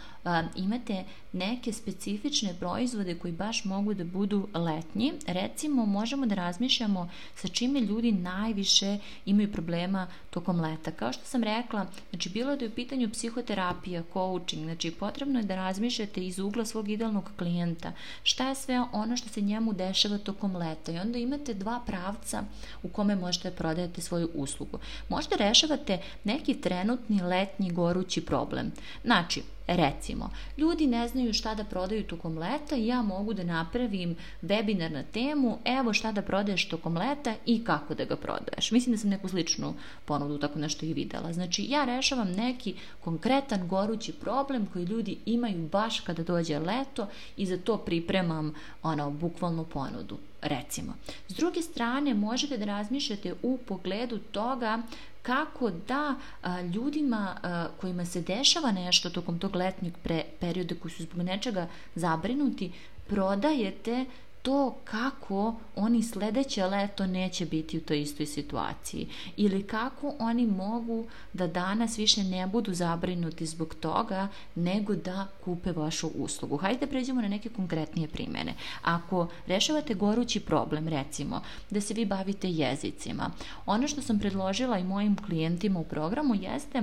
imate 0.56 1.04
neke 1.32 1.72
specifične 1.72 2.54
proizvode 2.58 3.14
koji 3.14 3.32
baš 3.32 3.64
mogu 3.64 3.94
da 3.94 4.04
budu 4.04 4.48
letnji, 4.54 5.12
recimo 5.26 5.86
možemo 5.86 6.26
da 6.26 6.34
razmišljamo 6.34 7.10
sa 7.34 7.48
čime 7.48 7.80
ljudi 7.80 8.12
najviše 8.12 8.98
imaju 9.26 9.52
problema 9.52 10.06
tokom 10.30 10.60
leta. 10.60 10.90
Kao 10.90 11.12
što 11.12 11.24
sam 11.24 11.44
rekla, 11.44 11.86
znači 12.10 12.28
bilo 12.28 12.56
da 12.56 12.64
je 12.64 12.68
u 12.70 12.74
pitanju 12.74 13.10
psihoterapija, 13.10 14.02
coaching, 14.12 14.64
znači 14.64 14.90
potrebno 14.90 15.38
je 15.38 15.44
da 15.44 15.54
razmišljate 15.54 16.26
iz 16.26 16.38
ugla 16.38 16.64
svog 16.64 16.88
idealnog 16.88 17.30
klijenta, 17.38 17.92
šta 18.22 18.48
je 18.48 18.54
sve 18.54 18.84
ono 18.92 19.16
što 19.16 19.28
se 19.28 19.40
njemu 19.40 19.72
dešava 19.72 20.18
tokom 20.18 20.56
leta 20.56 20.92
i 20.92 20.98
onda 20.98 21.18
imate 21.18 21.54
dva 21.54 21.80
pravca 21.86 22.42
u 22.82 22.88
kome 22.88 23.16
možete 23.16 23.50
da 23.50 23.56
prodajete 23.56 24.00
svoju 24.00 24.30
uslugu. 24.34 24.78
Možda 25.08 25.36
rešavate 25.36 25.98
neki 26.24 26.54
trenutni 26.54 27.22
letnji 27.22 27.70
gorući 27.70 28.20
problem. 28.20 28.72
Znači, 29.04 29.42
Recimo, 29.70 30.30
ljudi 30.58 30.86
ne 30.86 31.08
znaju 31.08 31.32
šta 31.32 31.54
da 31.54 31.64
prodaju 31.64 32.04
tokom 32.04 32.38
leta 32.38 32.76
i 32.76 32.86
ja 32.86 33.02
mogu 33.02 33.34
da 33.34 33.44
napravim 33.44 34.16
webinar 34.42 34.90
na 34.90 35.02
temu 35.02 35.58
evo 35.64 35.92
šta 35.92 36.12
da 36.12 36.22
prodaješ 36.22 36.68
tokom 36.68 36.96
leta 36.96 37.34
i 37.46 37.64
kako 37.64 37.94
da 37.94 38.04
ga 38.04 38.16
prodaješ. 38.16 38.70
Mislim 38.70 38.94
da 38.94 38.98
sam 38.98 39.10
neku 39.10 39.28
sličnu 39.28 39.74
ponudu 40.04 40.38
tako 40.38 40.58
nešto 40.58 40.86
i 40.86 40.92
videla. 40.92 41.32
Znači, 41.32 41.66
ja 41.68 41.84
rešavam 41.84 42.32
neki 42.32 42.74
konkretan 43.00 43.68
gorući 43.68 44.12
problem 44.12 44.66
koji 44.72 44.84
ljudi 44.84 45.18
imaju 45.26 45.68
baš 45.68 46.00
kada 46.00 46.22
dođe 46.22 46.58
leto 46.58 47.06
i 47.36 47.46
za 47.46 47.56
to 47.56 47.76
pripremam 47.76 48.54
ono, 48.82 49.10
bukvalnu 49.10 49.64
ponudu 49.64 50.18
recimo. 50.42 50.94
S 51.28 51.34
druge 51.34 51.62
strane, 51.62 52.14
možete 52.14 52.58
da 52.58 52.64
razmišljate 52.64 53.34
u 53.42 53.58
pogledu 53.66 54.18
toga 54.18 54.82
kako 55.22 55.70
da 55.70 56.14
a, 56.42 56.60
ljudima 56.60 57.36
a, 57.42 57.66
kojima 57.80 58.04
se 58.04 58.20
dešava 58.20 58.72
nešto 58.72 59.10
tokom 59.10 59.38
tog 59.38 59.56
letnjeg 59.56 59.92
pre, 60.02 60.24
perioda 60.40 60.74
koji 60.82 60.92
su 60.92 61.02
zbog 61.02 61.22
nečega 61.22 61.68
zabrinuti, 61.94 62.72
prodajete 63.06 64.04
to 64.42 64.76
kako 64.84 65.54
oni 65.76 66.02
sledeće 66.02 66.66
leto 66.66 67.06
neće 67.06 67.46
biti 67.46 67.78
u 67.78 67.80
toj 67.80 68.00
istoj 68.00 68.26
situaciji 68.26 69.08
ili 69.36 69.62
kako 69.62 70.14
oni 70.18 70.46
mogu 70.46 71.06
da 71.32 71.46
danas 71.46 71.98
više 71.98 72.24
ne 72.24 72.46
budu 72.46 72.74
zabrinuti 72.74 73.46
zbog 73.46 73.74
toga 73.74 74.28
nego 74.54 74.94
da 74.94 75.26
kupe 75.44 75.72
vašu 75.72 76.08
uslugu. 76.14 76.56
Hajde 76.56 76.80
da 76.80 76.86
pređemo 76.86 77.20
na 77.20 77.28
neke 77.28 77.48
konkretnije 77.48 78.08
primene. 78.08 78.54
Ako 78.82 79.28
rešavate 79.46 79.94
gorući 79.94 80.40
problem, 80.40 80.88
recimo, 80.88 81.42
da 81.70 81.80
se 81.80 81.94
vi 81.94 82.04
bavite 82.04 82.50
jezicima, 82.50 83.30
ono 83.66 83.88
što 83.88 84.02
sam 84.02 84.18
predložila 84.18 84.78
i 84.78 84.84
mojim 84.84 85.16
klijentima 85.16 85.80
u 85.80 85.84
programu 85.84 86.34
jeste 86.34 86.82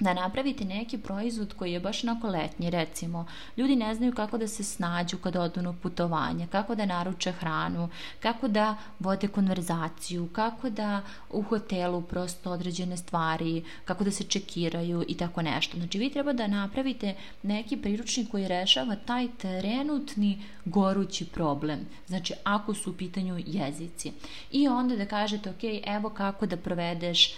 da 0.00 0.14
napravite 0.14 0.64
neki 0.64 0.98
proizvod 0.98 1.54
koji 1.54 1.72
je 1.72 1.80
baš 1.80 2.04
onako 2.04 2.28
letnji, 2.28 2.70
recimo, 2.70 3.26
ljudi 3.56 3.76
ne 3.76 3.94
znaju 3.94 4.14
kako 4.14 4.38
da 4.38 4.48
se 4.48 4.64
snađu 4.64 5.18
kada 5.18 5.42
odu 5.42 5.62
na 5.62 5.72
putovanje, 5.72 6.46
kako 6.46 6.74
da 6.74 6.86
naruče 6.86 7.32
hranu, 7.32 7.88
kako 8.20 8.48
da 8.48 8.76
vode 8.98 9.28
konverzaciju, 9.28 10.28
kako 10.32 10.70
da 10.70 11.02
u 11.30 11.42
hotelu 11.42 12.02
prosto 12.02 12.50
određene 12.50 12.96
stvari, 12.96 13.64
kako 13.84 14.04
da 14.04 14.10
se 14.10 14.24
čekiraju 14.24 15.04
i 15.08 15.16
tako 15.16 15.42
nešto. 15.42 15.76
Znači, 15.76 15.98
vi 15.98 16.10
treba 16.10 16.32
da 16.32 16.46
napravite 16.46 17.14
neki 17.42 17.76
priručnik 17.76 18.30
koji 18.30 18.48
rešava 18.48 18.96
taj 18.96 19.28
trenutni 19.38 20.42
gorući 20.64 21.24
problem. 21.24 21.80
Znači, 22.06 22.34
ako 22.44 22.74
su 22.74 22.90
u 22.90 22.94
pitanju 22.94 23.42
jezici. 23.46 24.12
I 24.50 24.68
onda 24.68 24.96
da 24.96 25.06
kažete, 25.06 25.50
ok, 25.50 25.64
evo 25.86 26.10
kako 26.10 26.46
da 26.46 26.56
provedeš 26.56 27.34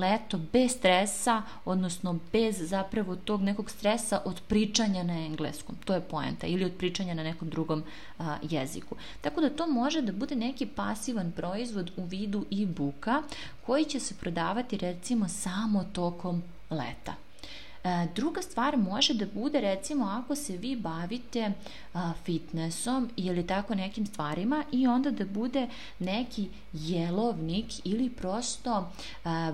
leto 0.00 0.38
bez 0.52 0.70
stresa, 0.72 1.42
odnosno 1.64 2.01
odnosno 2.02 2.18
bez 2.32 2.68
zapravo 2.68 3.16
tog 3.16 3.42
nekog 3.42 3.70
stresa 3.70 4.22
od 4.24 4.40
pričanja 4.48 5.02
na 5.02 5.12
engleskom. 5.12 5.76
To 5.84 5.94
je 5.94 6.00
poenta. 6.00 6.46
Ili 6.46 6.64
od 6.64 6.72
pričanja 6.78 7.14
na 7.14 7.22
nekom 7.22 7.48
drugom 7.48 7.82
a, 8.18 8.36
jeziku. 8.42 8.96
Tako 9.20 9.40
da 9.40 9.50
to 9.50 9.66
može 9.66 10.02
da 10.02 10.12
bude 10.12 10.36
neki 10.36 10.66
pasivan 10.66 11.32
proizvod 11.32 11.90
u 11.96 12.04
vidu 12.04 12.44
e-booka 12.50 13.22
koji 13.66 13.84
će 13.84 14.00
se 14.00 14.14
prodavati 14.14 14.78
recimo 14.78 15.28
samo 15.28 15.84
tokom 15.92 16.42
leta. 16.70 17.14
Druga 18.14 18.42
stvar 18.42 18.76
može 18.76 19.14
da 19.14 19.26
bude 19.26 19.60
recimo 19.60 20.04
ako 20.04 20.34
se 20.34 20.56
vi 20.56 20.76
bavite 20.76 21.52
fitnessom 22.24 23.10
ili 23.16 23.46
tako 23.46 23.74
nekim 23.74 24.06
stvarima 24.06 24.64
i 24.72 24.86
onda 24.86 25.10
da 25.10 25.24
bude 25.24 25.68
neki 25.98 26.48
jelovnik 26.72 27.66
ili 27.84 28.10
prosto 28.10 28.90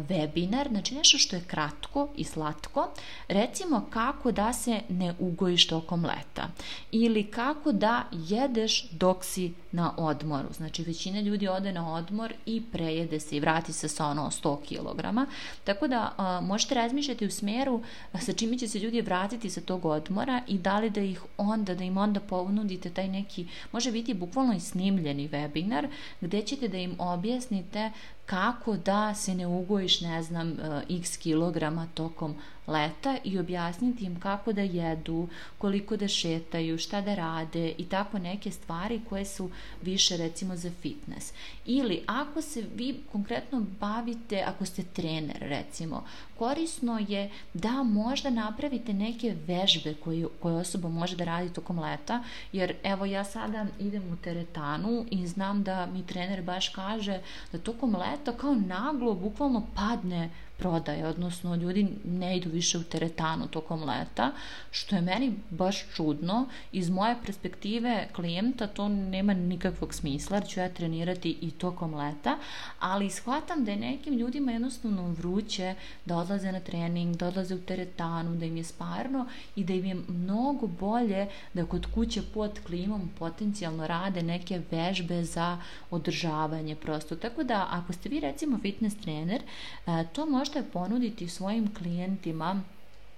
webinar, 0.08 0.68
znači 0.68 0.94
nešto 0.94 1.18
što 1.18 1.36
je 1.36 1.44
kratko 1.46 2.08
i 2.16 2.24
slatko, 2.24 2.88
recimo 3.28 3.86
kako 3.90 4.32
da 4.32 4.52
se 4.52 4.80
ne 4.88 5.14
ugojiš 5.18 5.66
tokom 5.66 6.04
leta 6.04 6.48
ili 6.92 7.30
kako 7.30 7.72
da 7.72 8.02
jedeš 8.12 8.90
dok 8.90 9.24
si 9.24 9.52
na 9.72 9.94
odmoru. 9.96 10.48
Znači 10.56 10.82
većina 10.82 11.20
ljudi 11.20 11.48
ode 11.48 11.72
na 11.72 11.94
odmor 11.94 12.32
i 12.46 12.62
prejede 12.72 13.20
se 13.20 13.36
i 13.36 13.40
vrati 13.40 13.72
se 13.72 13.88
sa 13.88 14.06
ono 14.06 14.30
100 14.30 14.58
kg. 14.68 15.32
Tako 15.64 15.88
da 15.88 16.12
možete 16.42 16.74
razmišljati 16.74 17.26
u 17.26 17.30
smjeru 17.30 17.82
sa 18.20 18.32
čime 18.32 18.58
će 18.58 18.68
se 18.68 18.78
ljudi 18.78 19.00
vratiti 19.00 19.50
sa 19.50 19.60
tog 19.60 19.84
odmora 19.84 20.42
i 20.46 20.58
da 20.58 20.78
li 20.78 20.90
da 20.90 21.00
ih 21.00 21.22
onda, 21.36 21.74
da 21.74 21.84
im 21.84 21.96
onda 21.96 22.20
ponudite 22.20 22.90
taj 22.90 23.08
neki, 23.08 23.46
može 23.72 23.92
biti 23.92 24.14
bukvalno 24.14 24.54
i 24.54 24.60
snimljeni 24.60 25.28
webinar 25.28 25.88
gdje 26.20 26.42
ćete 26.42 26.68
da 26.68 26.78
im 26.78 26.94
objasnite 26.98 27.90
kako 28.30 28.76
da 28.76 29.14
se 29.14 29.34
ne 29.34 29.46
ugojiš, 29.46 30.00
ne 30.00 30.22
znam, 30.22 30.50
e, 30.50 30.82
x 30.88 31.16
kilograma 31.16 31.86
tokom 31.94 32.34
leta 32.68 33.16
i 33.24 33.38
objasniti 33.38 34.04
im 34.04 34.20
kako 34.20 34.52
da 34.52 34.60
jedu, 34.62 35.28
koliko 35.58 35.96
da 35.96 36.08
šetaju, 36.08 36.78
šta 36.78 37.00
da 37.00 37.14
rade 37.14 37.74
i 37.78 37.84
tako 37.84 38.18
neke 38.18 38.50
stvari 38.50 39.00
koje 39.08 39.24
su 39.24 39.50
više 39.82 40.16
recimo 40.16 40.56
za 40.56 40.70
fitness. 40.82 41.32
Ili 41.66 42.02
ako 42.06 42.42
se 42.42 42.64
vi 42.74 43.00
konkretno 43.12 43.64
bavite, 43.80 44.44
ako 44.46 44.64
ste 44.64 44.82
trener 44.82 45.38
recimo, 45.40 46.04
korisno 46.38 46.98
je 47.08 47.30
da 47.54 47.82
možda 47.82 48.30
napravite 48.30 48.92
neke 48.92 49.36
vežbe 49.46 49.94
koje, 49.94 50.26
koje 50.40 50.54
osoba 50.54 50.88
može 50.88 51.16
da 51.16 51.24
radi 51.24 51.52
tokom 51.52 51.78
leta, 51.78 52.22
jer 52.52 52.74
evo 52.82 53.04
ja 53.04 53.24
sada 53.24 53.66
idem 53.80 54.12
u 54.12 54.16
teretanu 54.16 55.04
i 55.10 55.26
znam 55.26 55.62
da 55.62 55.86
mi 55.86 56.06
trener 56.06 56.42
baš 56.42 56.68
kaže 56.68 57.20
da 57.52 57.58
tokom 57.58 57.96
leta 57.96 58.17
kao 58.36 58.54
naglo 58.54 59.14
bukvalno 59.14 59.66
padne 59.74 60.30
prodaje, 60.58 61.06
odnosno 61.06 61.54
ljudi 61.54 61.88
ne 62.04 62.36
idu 62.36 62.50
više 62.50 62.78
u 62.78 62.82
teretanu 62.82 63.46
tokom 63.46 63.84
leta, 63.84 64.32
što 64.70 64.96
je 64.96 65.02
meni 65.02 65.34
baš 65.50 65.84
čudno. 65.94 66.46
Iz 66.72 66.90
moje 66.90 67.16
perspektive 67.26 68.08
klijenta 68.14 68.66
to 68.66 68.88
nema 68.88 69.34
nikakvog 69.34 69.94
smisla, 69.94 70.36
jer 70.36 70.46
ću 70.46 70.60
ja 70.60 70.68
trenirati 70.68 71.38
i 71.40 71.50
tokom 71.50 71.94
leta, 71.94 72.38
ali 72.80 73.10
shvatam 73.10 73.64
da 73.64 73.70
je 73.70 73.76
nekim 73.76 74.14
ljudima 74.14 74.52
jednostavno 74.52 75.08
vruće 75.12 75.74
da 76.04 76.16
odlaze 76.16 76.52
na 76.52 76.60
trening, 76.60 77.16
da 77.16 77.28
odlaze 77.28 77.54
u 77.54 77.60
teretanu, 77.60 78.36
da 78.36 78.46
im 78.46 78.56
je 78.56 78.64
sparno 78.64 79.26
i 79.56 79.64
da 79.64 79.72
im 79.72 79.84
je 79.84 79.96
mnogo 80.08 80.66
bolje 80.66 81.26
da 81.54 81.66
kod 81.66 81.86
kuće 81.94 82.22
pod 82.34 82.60
klimom 82.66 83.10
potencijalno 83.18 83.86
rade 83.86 84.22
neke 84.22 84.60
vežbe 84.70 85.24
za 85.24 85.58
održavanje 85.90 86.76
prosto. 86.76 87.16
Tako 87.16 87.42
da 87.42 87.68
ako 87.70 87.92
ste 87.92 88.08
vi 88.08 88.20
recimo 88.20 88.58
fitness 88.58 88.96
trener, 88.96 89.42
e, 89.86 90.04
to 90.12 90.26
može 90.26 90.47
možete 90.48 90.70
ponuditi 90.72 91.28
svojim 91.28 91.74
klijentima 91.74 92.62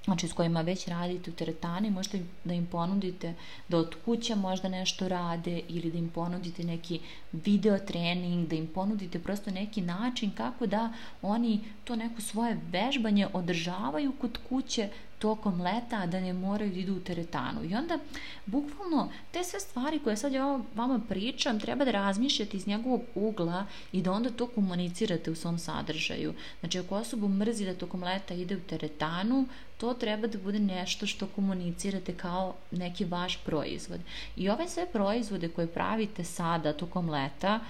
znači 0.04 0.28
s 0.28 0.32
kojima 0.32 0.60
već 0.60 0.88
radite 0.88 1.30
u 1.30 1.34
teretani, 1.34 1.90
možete 1.90 2.22
da 2.44 2.54
im 2.54 2.66
ponudite 2.66 3.34
da 3.68 3.78
od 3.78 3.94
kuće 4.04 4.34
možda 4.34 4.68
nešto 4.68 5.08
rade 5.08 5.60
ili 5.68 5.90
da 5.90 5.98
im 5.98 6.08
ponudite 6.08 6.64
neki 6.64 7.00
video 7.32 7.78
trening, 7.78 8.48
da 8.48 8.56
im 8.56 8.66
ponudite 8.66 9.18
prosto 9.18 9.50
neki 9.50 9.80
način 9.80 10.30
kako 10.36 10.66
da 10.66 10.92
oni 11.22 11.60
to 11.84 11.96
neko 11.96 12.20
svoje 12.20 12.60
vežbanje 12.70 13.26
održavaju 13.32 14.12
kod 14.20 14.38
kuće 14.48 14.88
tokom 15.20 15.60
leta, 15.60 16.06
da 16.06 16.20
ne 16.20 16.32
moraju 16.32 16.70
da 16.70 16.78
idu 16.78 16.96
u 16.96 17.00
teretanu. 17.00 17.64
I 17.64 17.74
onda, 17.74 17.98
bukvalno, 18.46 19.08
te 19.30 19.44
sve 19.44 19.60
stvari 19.60 19.98
koje 20.04 20.16
sad 20.16 20.32
ja 20.32 20.60
vama 20.74 21.00
pričam, 21.08 21.60
treba 21.60 21.84
da 21.84 21.90
razmišljate 21.90 22.56
iz 22.56 22.66
njegovog 22.66 23.00
ugla 23.14 23.66
i 23.92 24.02
da 24.02 24.12
onda 24.12 24.30
to 24.30 24.46
komunicirate 24.46 25.30
u 25.30 25.34
svom 25.34 25.58
sadržaju. 25.58 26.34
Znači, 26.60 26.78
ako 26.78 26.96
osobu 26.96 27.28
mrzi 27.28 27.64
da 27.64 27.74
tokom 27.74 28.02
leta 28.02 28.34
ide 28.34 28.56
u 28.56 28.60
teretanu, 28.60 29.46
to 29.78 29.94
treba 29.94 30.26
da 30.26 30.38
bude 30.38 30.58
nešto 30.58 31.06
što 31.06 31.26
komunicirate 31.26 32.12
kao 32.14 32.54
neki 32.70 33.04
vaš 33.04 33.38
proizvod. 33.44 34.00
I 34.36 34.48
ove 34.48 34.68
sve 34.68 34.86
proizvode 34.92 35.48
koje 35.48 35.66
pravite 35.66 36.24
sada 36.24 36.72
tokom 36.72 37.10
leta, 37.10 37.60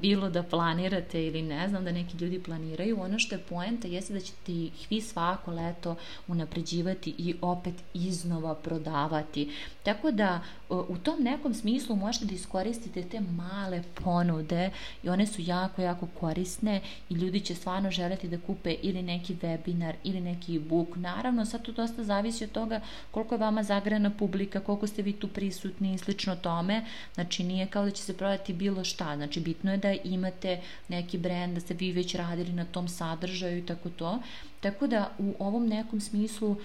bilo 0.00 0.30
da 0.30 0.42
planirate 0.42 1.26
ili 1.26 1.42
ne 1.42 1.68
znam 1.68 1.84
da 1.84 1.92
neki 1.92 2.16
ljudi 2.16 2.42
planiraju, 2.42 3.00
ono 3.00 3.18
što 3.18 3.34
je 3.34 3.44
poenta 3.48 3.88
jeste 3.88 4.12
da 4.12 4.20
ćete 4.20 4.52
ih 4.52 4.86
vi 4.90 5.00
svako 5.00 5.50
leto 5.50 5.96
unapređivati 6.28 6.77
i 7.06 7.34
opet 7.40 7.74
iznova 7.94 8.54
prodavati. 8.54 9.50
Tako 9.82 10.10
da 10.10 10.40
u 10.68 10.98
tom 11.02 11.22
nekom 11.22 11.54
smislu 11.54 11.96
možete 11.96 12.24
da 12.24 12.34
iskoristite 12.34 13.02
te 13.02 13.20
male 13.20 13.82
ponude 13.94 14.70
i 15.02 15.08
one 15.08 15.26
su 15.26 15.42
jako, 15.42 15.82
jako 15.82 16.08
korisne 16.20 16.80
i 17.10 17.14
ljudi 17.14 17.40
će 17.40 17.54
stvarno 17.54 17.90
želeti 17.90 18.28
da 18.28 18.38
kupe 18.46 18.74
ili 18.82 19.02
neki 19.02 19.34
webinar 19.34 19.94
ili 20.04 20.20
neki 20.20 20.56
e-book. 20.56 20.96
Naravno, 20.96 21.44
sad 21.44 21.62
to 21.62 21.72
dosta 21.72 22.04
zavisi 22.04 22.44
od 22.44 22.52
toga 22.52 22.80
koliko 23.10 23.34
je 23.34 23.38
vama 23.38 23.62
zagrana 23.62 24.10
publika, 24.10 24.60
koliko 24.60 24.86
ste 24.86 25.02
vi 25.02 25.12
tu 25.12 25.28
prisutni 25.28 25.94
i 25.94 25.98
slično 25.98 26.36
tome. 26.36 26.84
Znači, 27.14 27.44
nije 27.44 27.66
kao 27.66 27.84
da 27.84 27.90
će 27.90 28.02
se 28.02 28.16
prodati 28.16 28.52
bilo 28.52 28.84
šta. 28.84 29.16
Znači, 29.16 29.40
bitno 29.40 29.72
je 29.72 29.76
da 29.76 29.92
imate 29.92 30.60
neki 30.88 31.18
brand, 31.18 31.54
da 31.54 31.60
ste 31.60 31.74
vi 31.74 31.92
već 31.92 32.14
radili 32.14 32.52
na 32.52 32.64
tom 32.64 32.88
sadržaju 32.88 33.58
i 33.58 33.66
tako 33.66 33.90
to. 33.90 34.18
Tako 34.60 34.86
da 34.86 35.10
u 35.18 35.34
ovom 35.38 35.66
nekom 35.66 36.00
smislu 36.00 36.56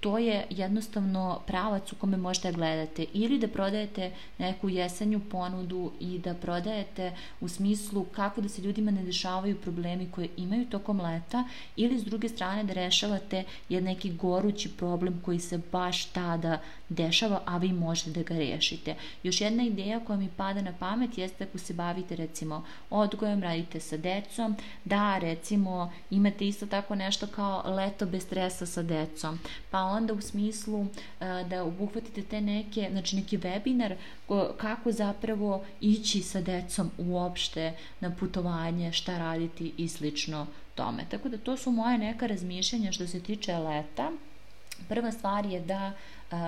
to 0.00 0.18
je 0.18 0.46
jednostavno 0.50 1.40
pravac 1.46 1.92
u 1.92 1.96
kome 1.96 2.16
možete 2.16 2.52
gledate 2.52 3.06
ili 3.12 3.38
da 3.38 3.48
prodajete 3.48 4.10
neku 4.38 4.68
jesenju 4.68 5.20
ponudu 5.30 5.92
i 6.00 6.18
da 6.18 6.34
prodajete 6.34 7.12
u 7.40 7.48
smislu 7.48 8.04
kako 8.04 8.40
da 8.40 8.48
se 8.48 8.62
ljudima 8.62 8.90
ne 8.90 9.02
dešavaju 9.02 9.60
problemi 9.60 10.10
koje 10.10 10.28
imaju 10.36 10.66
tokom 10.66 11.00
leta 11.00 11.44
ili 11.76 11.98
s 11.98 12.04
druge 12.04 12.28
strane 12.28 12.64
da 12.64 12.72
rešavate 12.72 13.44
jedan 13.68 13.84
neki 13.84 14.12
gorući 14.12 14.68
problem 14.68 15.22
koji 15.24 15.38
se 15.38 15.60
baš 15.72 16.04
tada 16.04 16.58
dešava, 16.88 17.42
a 17.44 17.58
vi 17.58 17.72
možete 17.72 18.10
da 18.10 18.22
ga 18.22 18.34
rešite. 18.34 18.94
Još 19.22 19.40
jedna 19.40 19.62
ideja 19.62 20.00
koja 20.00 20.18
mi 20.18 20.28
pada 20.36 20.62
na 20.62 20.72
pamet 20.78 21.18
jeste 21.18 21.44
ako 21.44 21.58
se 21.58 21.74
bavite 21.74 22.16
recimo 22.16 22.64
odgojem, 22.90 23.42
radite 23.42 23.80
sa 23.80 23.96
decom, 23.96 24.56
da 24.84 25.18
recimo 25.18 25.92
imate 26.10 26.48
isto 26.48 26.66
tako 26.66 26.94
nešto 26.94 27.26
kao 27.26 27.62
leto 27.66 28.06
bez 28.06 28.22
stresa 28.22 28.66
sa 28.66 28.82
decom, 28.82 29.38
pa 29.70 29.87
onda 29.88 30.12
u 30.12 30.20
smislu 30.20 30.86
e, 31.20 31.44
da 31.50 31.64
obuhvatite 31.64 32.22
te 32.22 32.40
neke, 32.40 32.88
znači 32.92 33.16
neki 33.16 33.38
webinar 33.38 33.94
kako 34.56 34.92
zapravo 34.92 35.64
ići 35.80 36.22
sa 36.22 36.40
decom 36.40 36.90
uopšte 36.98 37.72
na 38.00 38.10
putovanje, 38.10 38.92
šta 38.92 39.18
raditi 39.18 39.72
i 39.76 39.88
slično 39.88 40.46
tome. 40.74 41.04
Tako 41.10 41.28
da 41.28 41.38
to 41.38 41.56
su 41.56 41.70
moje 41.70 41.98
neka 41.98 42.26
razmišljanja 42.26 42.92
što 42.92 43.06
se 43.06 43.20
tiče 43.20 43.56
leta. 43.56 44.10
Prva 44.88 45.12
stvar 45.12 45.46
je 45.46 45.60
da 45.60 45.92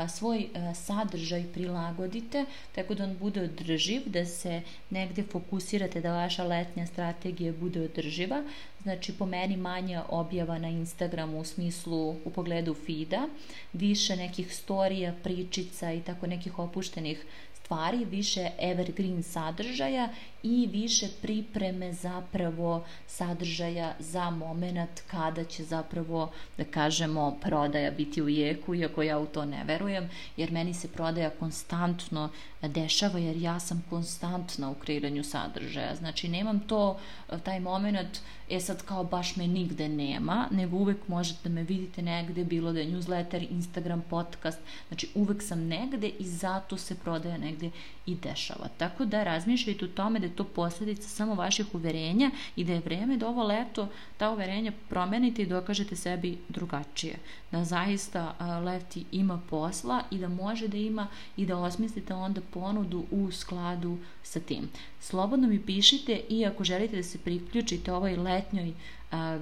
svoj 0.08 0.48
sadržaj 0.74 1.44
prilagodite 1.54 2.44
tako 2.74 2.94
da 2.94 3.04
on 3.04 3.16
bude 3.20 3.42
održiv, 3.42 4.02
da 4.06 4.26
se 4.26 4.62
negde 4.90 5.22
fokusirate 5.22 6.00
da 6.00 6.12
vaša 6.12 6.44
letnja 6.44 6.86
strategija 6.86 7.52
bude 7.52 7.80
održiva. 7.80 8.42
Znači 8.82 9.12
po 9.12 9.26
meni 9.26 9.56
manje 9.56 10.00
objava 10.08 10.58
na 10.58 10.68
Instagramu 10.68 11.40
u 11.40 11.44
smislu 11.44 12.10
u 12.24 12.30
pogledu 12.34 12.74
feeda, 12.86 13.28
više 13.72 14.16
nekih 14.16 14.54
storija, 14.54 15.14
pričica 15.22 15.92
i 15.92 16.00
tako 16.00 16.26
nekih 16.26 16.58
opuštenih 16.58 17.24
stvari, 17.54 18.04
više 18.04 18.50
evergreen 18.58 19.22
sadržaja 19.22 20.08
i 20.42 20.68
više 20.72 21.08
pripreme 21.22 21.92
zapravo 21.92 22.84
sadržaja 23.06 23.94
za 23.98 24.30
moment 24.30 25.00
kada 25.06 25.44
će 25.44 25.64
zapravo, 25.64 26.32
da 26.56 26.64
kažemo, 26.64 27.38
prodaja 27.42 27.90
biti 27.90 28.22
u 28.22 28.28
jeku, 28.28 28.74
iako 28.74 29.02
ja 29.02 29.18
u 29.18 29.26
to 29.26 29.44
ne 29.44 29.64
verujem, 29.64 30.10
jer 30.36 30.52
meni 30.52 30.74
se 30.74 30.88
prodaja 30.88 31.30
konstantno 31.30 32.30
dešava, 32.62 33.18
jer 33.18 33.36
ja 33.36 33.60
sam 33.60 33.84
konstantna 33.90 34.70
u 34.70 34.74
kreiranju 34.74 35.24
sadržaja. 35.24 35.96
Znači, 35.96 36.28
nemam 36.28 36.60
to, 36.60 36.98
taj 37.44 37.60
moment, 37.60 38.20
e 38.50 38.60
sad 38.60 38.82
kao 38.82 39.04
baš 39.04 39.36
me 39.36 39.46
nigde 39.46 39.88
nema, 39.88 40.48
nego 40.50 40.76
uvek 40.76 41.08
možete 41.08 41.48
da 41.48 41.54
me 41.54 41.62
vidite 41.62 42.02
negde, 42.02 42.44
bilo 42.44 42.72
da 42.72 42.80
je 42.80 42.86
newsletter, 42.86 43.46
Instagram, 43.50 44.04
podcast, 44.10 44.58
znači 44.88 45.08
uvek 45.14 45.42
sam 45.42 45.66
negde 45.66 46.08
i 46.08 46.24
zato 46.24 46.76
se 46.76 46.94
prodaja 46.94 47.38
negde 47.38 47.70
i 48.06 48.14
dešava. 48.14 48.68
Tako 48.78 49.04
da 49.04 49.24
razmišljajte 49.24 49.84
o 49.84 49.88
tome 49.88 50.18
da 50.18 50.28
je 50.30 50.36
to 50.36 50.44
posljedica 50.44 51.08
samo 51.08 51.34
vaših 51.34 51.74
uverenja 51.74 52.30
i 52.56 52.64
da 52.64 52.72
je 52.72 52.80
vreme 52.80 53.16
da 53.16 53.28
ovo 53.28 53.44
leto 53.44 53.88
ta 54.16 54.30
uverenja 54.30 54.72
promenite 54.88 55.42
i 55.42 55.46
dokažete 55.46 55.96
sebi 55.96 56.38
drugačije. 56.48 57.16
Da 57.52 57.64
zaista 57.64 58.34
leti 58.64 59.04
ima 59.12 59.40
posla 59.50 60.02
i 60.10 60.18
da 60.18 60.28
može 60.28 60.68
da 60.68 60.76
ima 60.76 61.06
i 61.36 61.46
da 61.46 61.58
osmislite 61.58 62.14
onda 62.14 62.40
ponudu 62.40 63.04
u 63.10 63.30
skladu 63.32 63.98
sa 64.22 64.40
tim. 64.40 64.68
Slobodno 65.00 65.48
mi 65.48 65.66
pišite 65.66 66.20
i 66.28 66.46
ako 66.46 66.64
želite 66.64 66.96
da 66.96 67.02
se 67.02 67.18
priključite 67.18 67.92
ovoj 67.92 68.16
letnjoj 68.16 68.74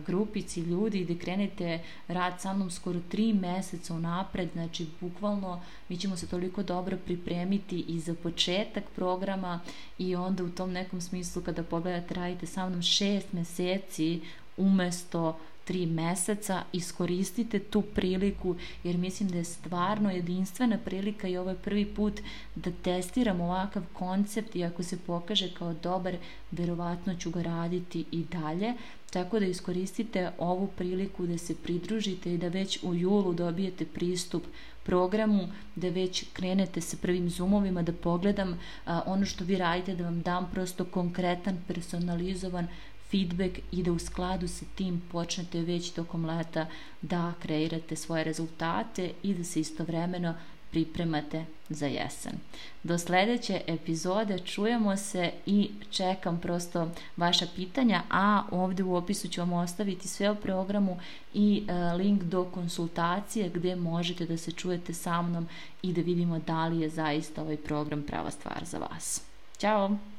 grupici 0.07 0.61
ljudi 0.61 1.05
gde 1.05 1.19
krenete 1.19 1.81
rad 2.09 2.41
sa 2.41 2.53
mnom 2.53 2.71
skoro 2.71 3.01
tri 3.09 3.33
meseca 3.33 3.95
unapred, 3.95 4.49
znači 4.53 4.87
bukvalno 5.01 5.61
mi 5.89 5.97
ćemo 5.97 6.17
se 6.17 6.27
toliko 6.27 6.63
dobro 6.63 6.97
pripremiti 7.05 7.85
i 7.89 8.01
za 8.01 8.15
početak 8.23 8.85
programa 8.95 9.61
i 9.99 10.17
onda 10.17 10.45
u 10.45 10.51
tom 10.51 10.73
nekom 10.73 11.01
smislu 11.01 11.43
kada 11.43 11.63
pogledate 11.63 12.15
radite 12.15 12.47
sa 12.47 12.69
mnom 12.69 12.83
šest 12.83 13.33
meseci 13.33 14.21
umesto 14.57 15.39
tri 15.69 15.87
meseca, 15.87 16.63
iskoristite 16.73 17.59
tu 17.59 17.83
priliku 17.83 18.57
jer 18.85 18.97
mislim 18.97 19.29
da 19.29 19.39
je 19.39 19.45
stvarno 19.45 20.11
jedinstvena 20.11 20.79
prilika 20.85 21.29
i 21.29 21.37
ovo 21.37 21.51
je 21.51 21.57
prvi 21.57 21.85
put 21.85 22.21
da 22.55 22.71
testiram 22.83 23.41
ovakav 23.41 23.83
koncept 23.93 24.57
i 24.57 24.65
ako 24.65 24.83
se 24.83 24.99
pokaže 24.99 25.55
kao 25.55 25.75
dobar, 25.75 26.17
verovatno 26.51 27.15
ću 27.15 27.31
ga 27.31 27.43
raditi 27.43 28.05
i 28.11 28.25
dalje. 28.25 28.75
Tako 29.11 29.39
da 29.41 29.47
iskoristite 29.47 30.31
ovu 30.39 30.67
priliku 30.77 31.27
da 31.27 31.39
se 31.39 31.55
pridružite 31.55 32.35
i 32.35 32.39
da 32.39 32.49
već 32.49 32.79
u 32.83 32.95
julu 32.95 33.35
dobijete 33.35 33.85
pristup 33.85 34.43
programu, 34.83 35.49
da 35.77 35.89
već 35.89 36.25
krenete 36.33 36.81
sa 36.81 36.97
prvim 37.03 37.31
zoomovima, 37.31 37.83
da 37.83 37.93
pogledam 37.93 38.59
a, 38.85 39.03
ono 39.07 39.27
što 39.27 39.45
vi 39.45 39.59
radite, 39.59 39.95
da 39.95 40.05
vam 40.05 40.23
dam 40.23 40.51
prosto 40.53 40.85
konkretan, 40.85 41.59
personalizovan 41.67 42.69
feedback 43.11 43.59
i 43.73 43.83
da 43.83 43.93
u 43.93 43.99
skladu 43.99 44.49
sa 44.49 44.65
tim 44.75 45.03
počnete 45.13 45.61
već 45.61 45.91
tokom 45.91 46.25
leta 46.25 46.67
da 47.03 47.33
kreirate 47.41 47.97
svoje 47.97 48.25
rezultate 48.25 49.11
i 49.23 49.35
da 49.35 49.45
se 49.45 49.61
istovremeno 49.61 50.35
pripremate 50.71 51.45
za 51.69 51.87
jesen. 51.87 52.33
Do 52.83 52.99
sledeće 52.99 53.61
epizode 53.67 54.39
čujemo 54.39 54.97
se 54.97 55.33
i 55.47 55.71
čekam 55.91 56.41
prosto 56.41 56.91
vaša 57.17 57.47
pitanja, 57.57 58.03
a 58.11 58.43
ovde 58.51 58.83
u 58.83 58.97
opisu 58.97 59.29
ću 59.29 59.41
vam 59.41 59.53
ostaviti 59.53 60.09
sve 60.09 60.31
o 60.31 60.35
programu 60.35 60.99
i 61.35 61.63
e, 61.69 61.73
link 61.93 62.23
do 62.23 62.45
konsultacije 62.45 63.49
gde 63.49 63.77
možete 63.77 64.27
da 64.27 64.37
se 64.37 64.53
čujete 64.53 64.95
sa 64.95 65.23
mnom 65.23 65.49
i 65.83 65.93
da 65.93 66.01
vidimo 66.01 66.39
da 66.39 66.67
li 66.67 66.81
je 66.81 66.89
zaista 66.89 67.43
ovaj 67.43 67.57
program 67.57 68.03
prava 68.03 68.31
stvar 68.31 68.65
za 68.65 68.79
vas. 68.79 69.23
Ćao! 69.59 70.18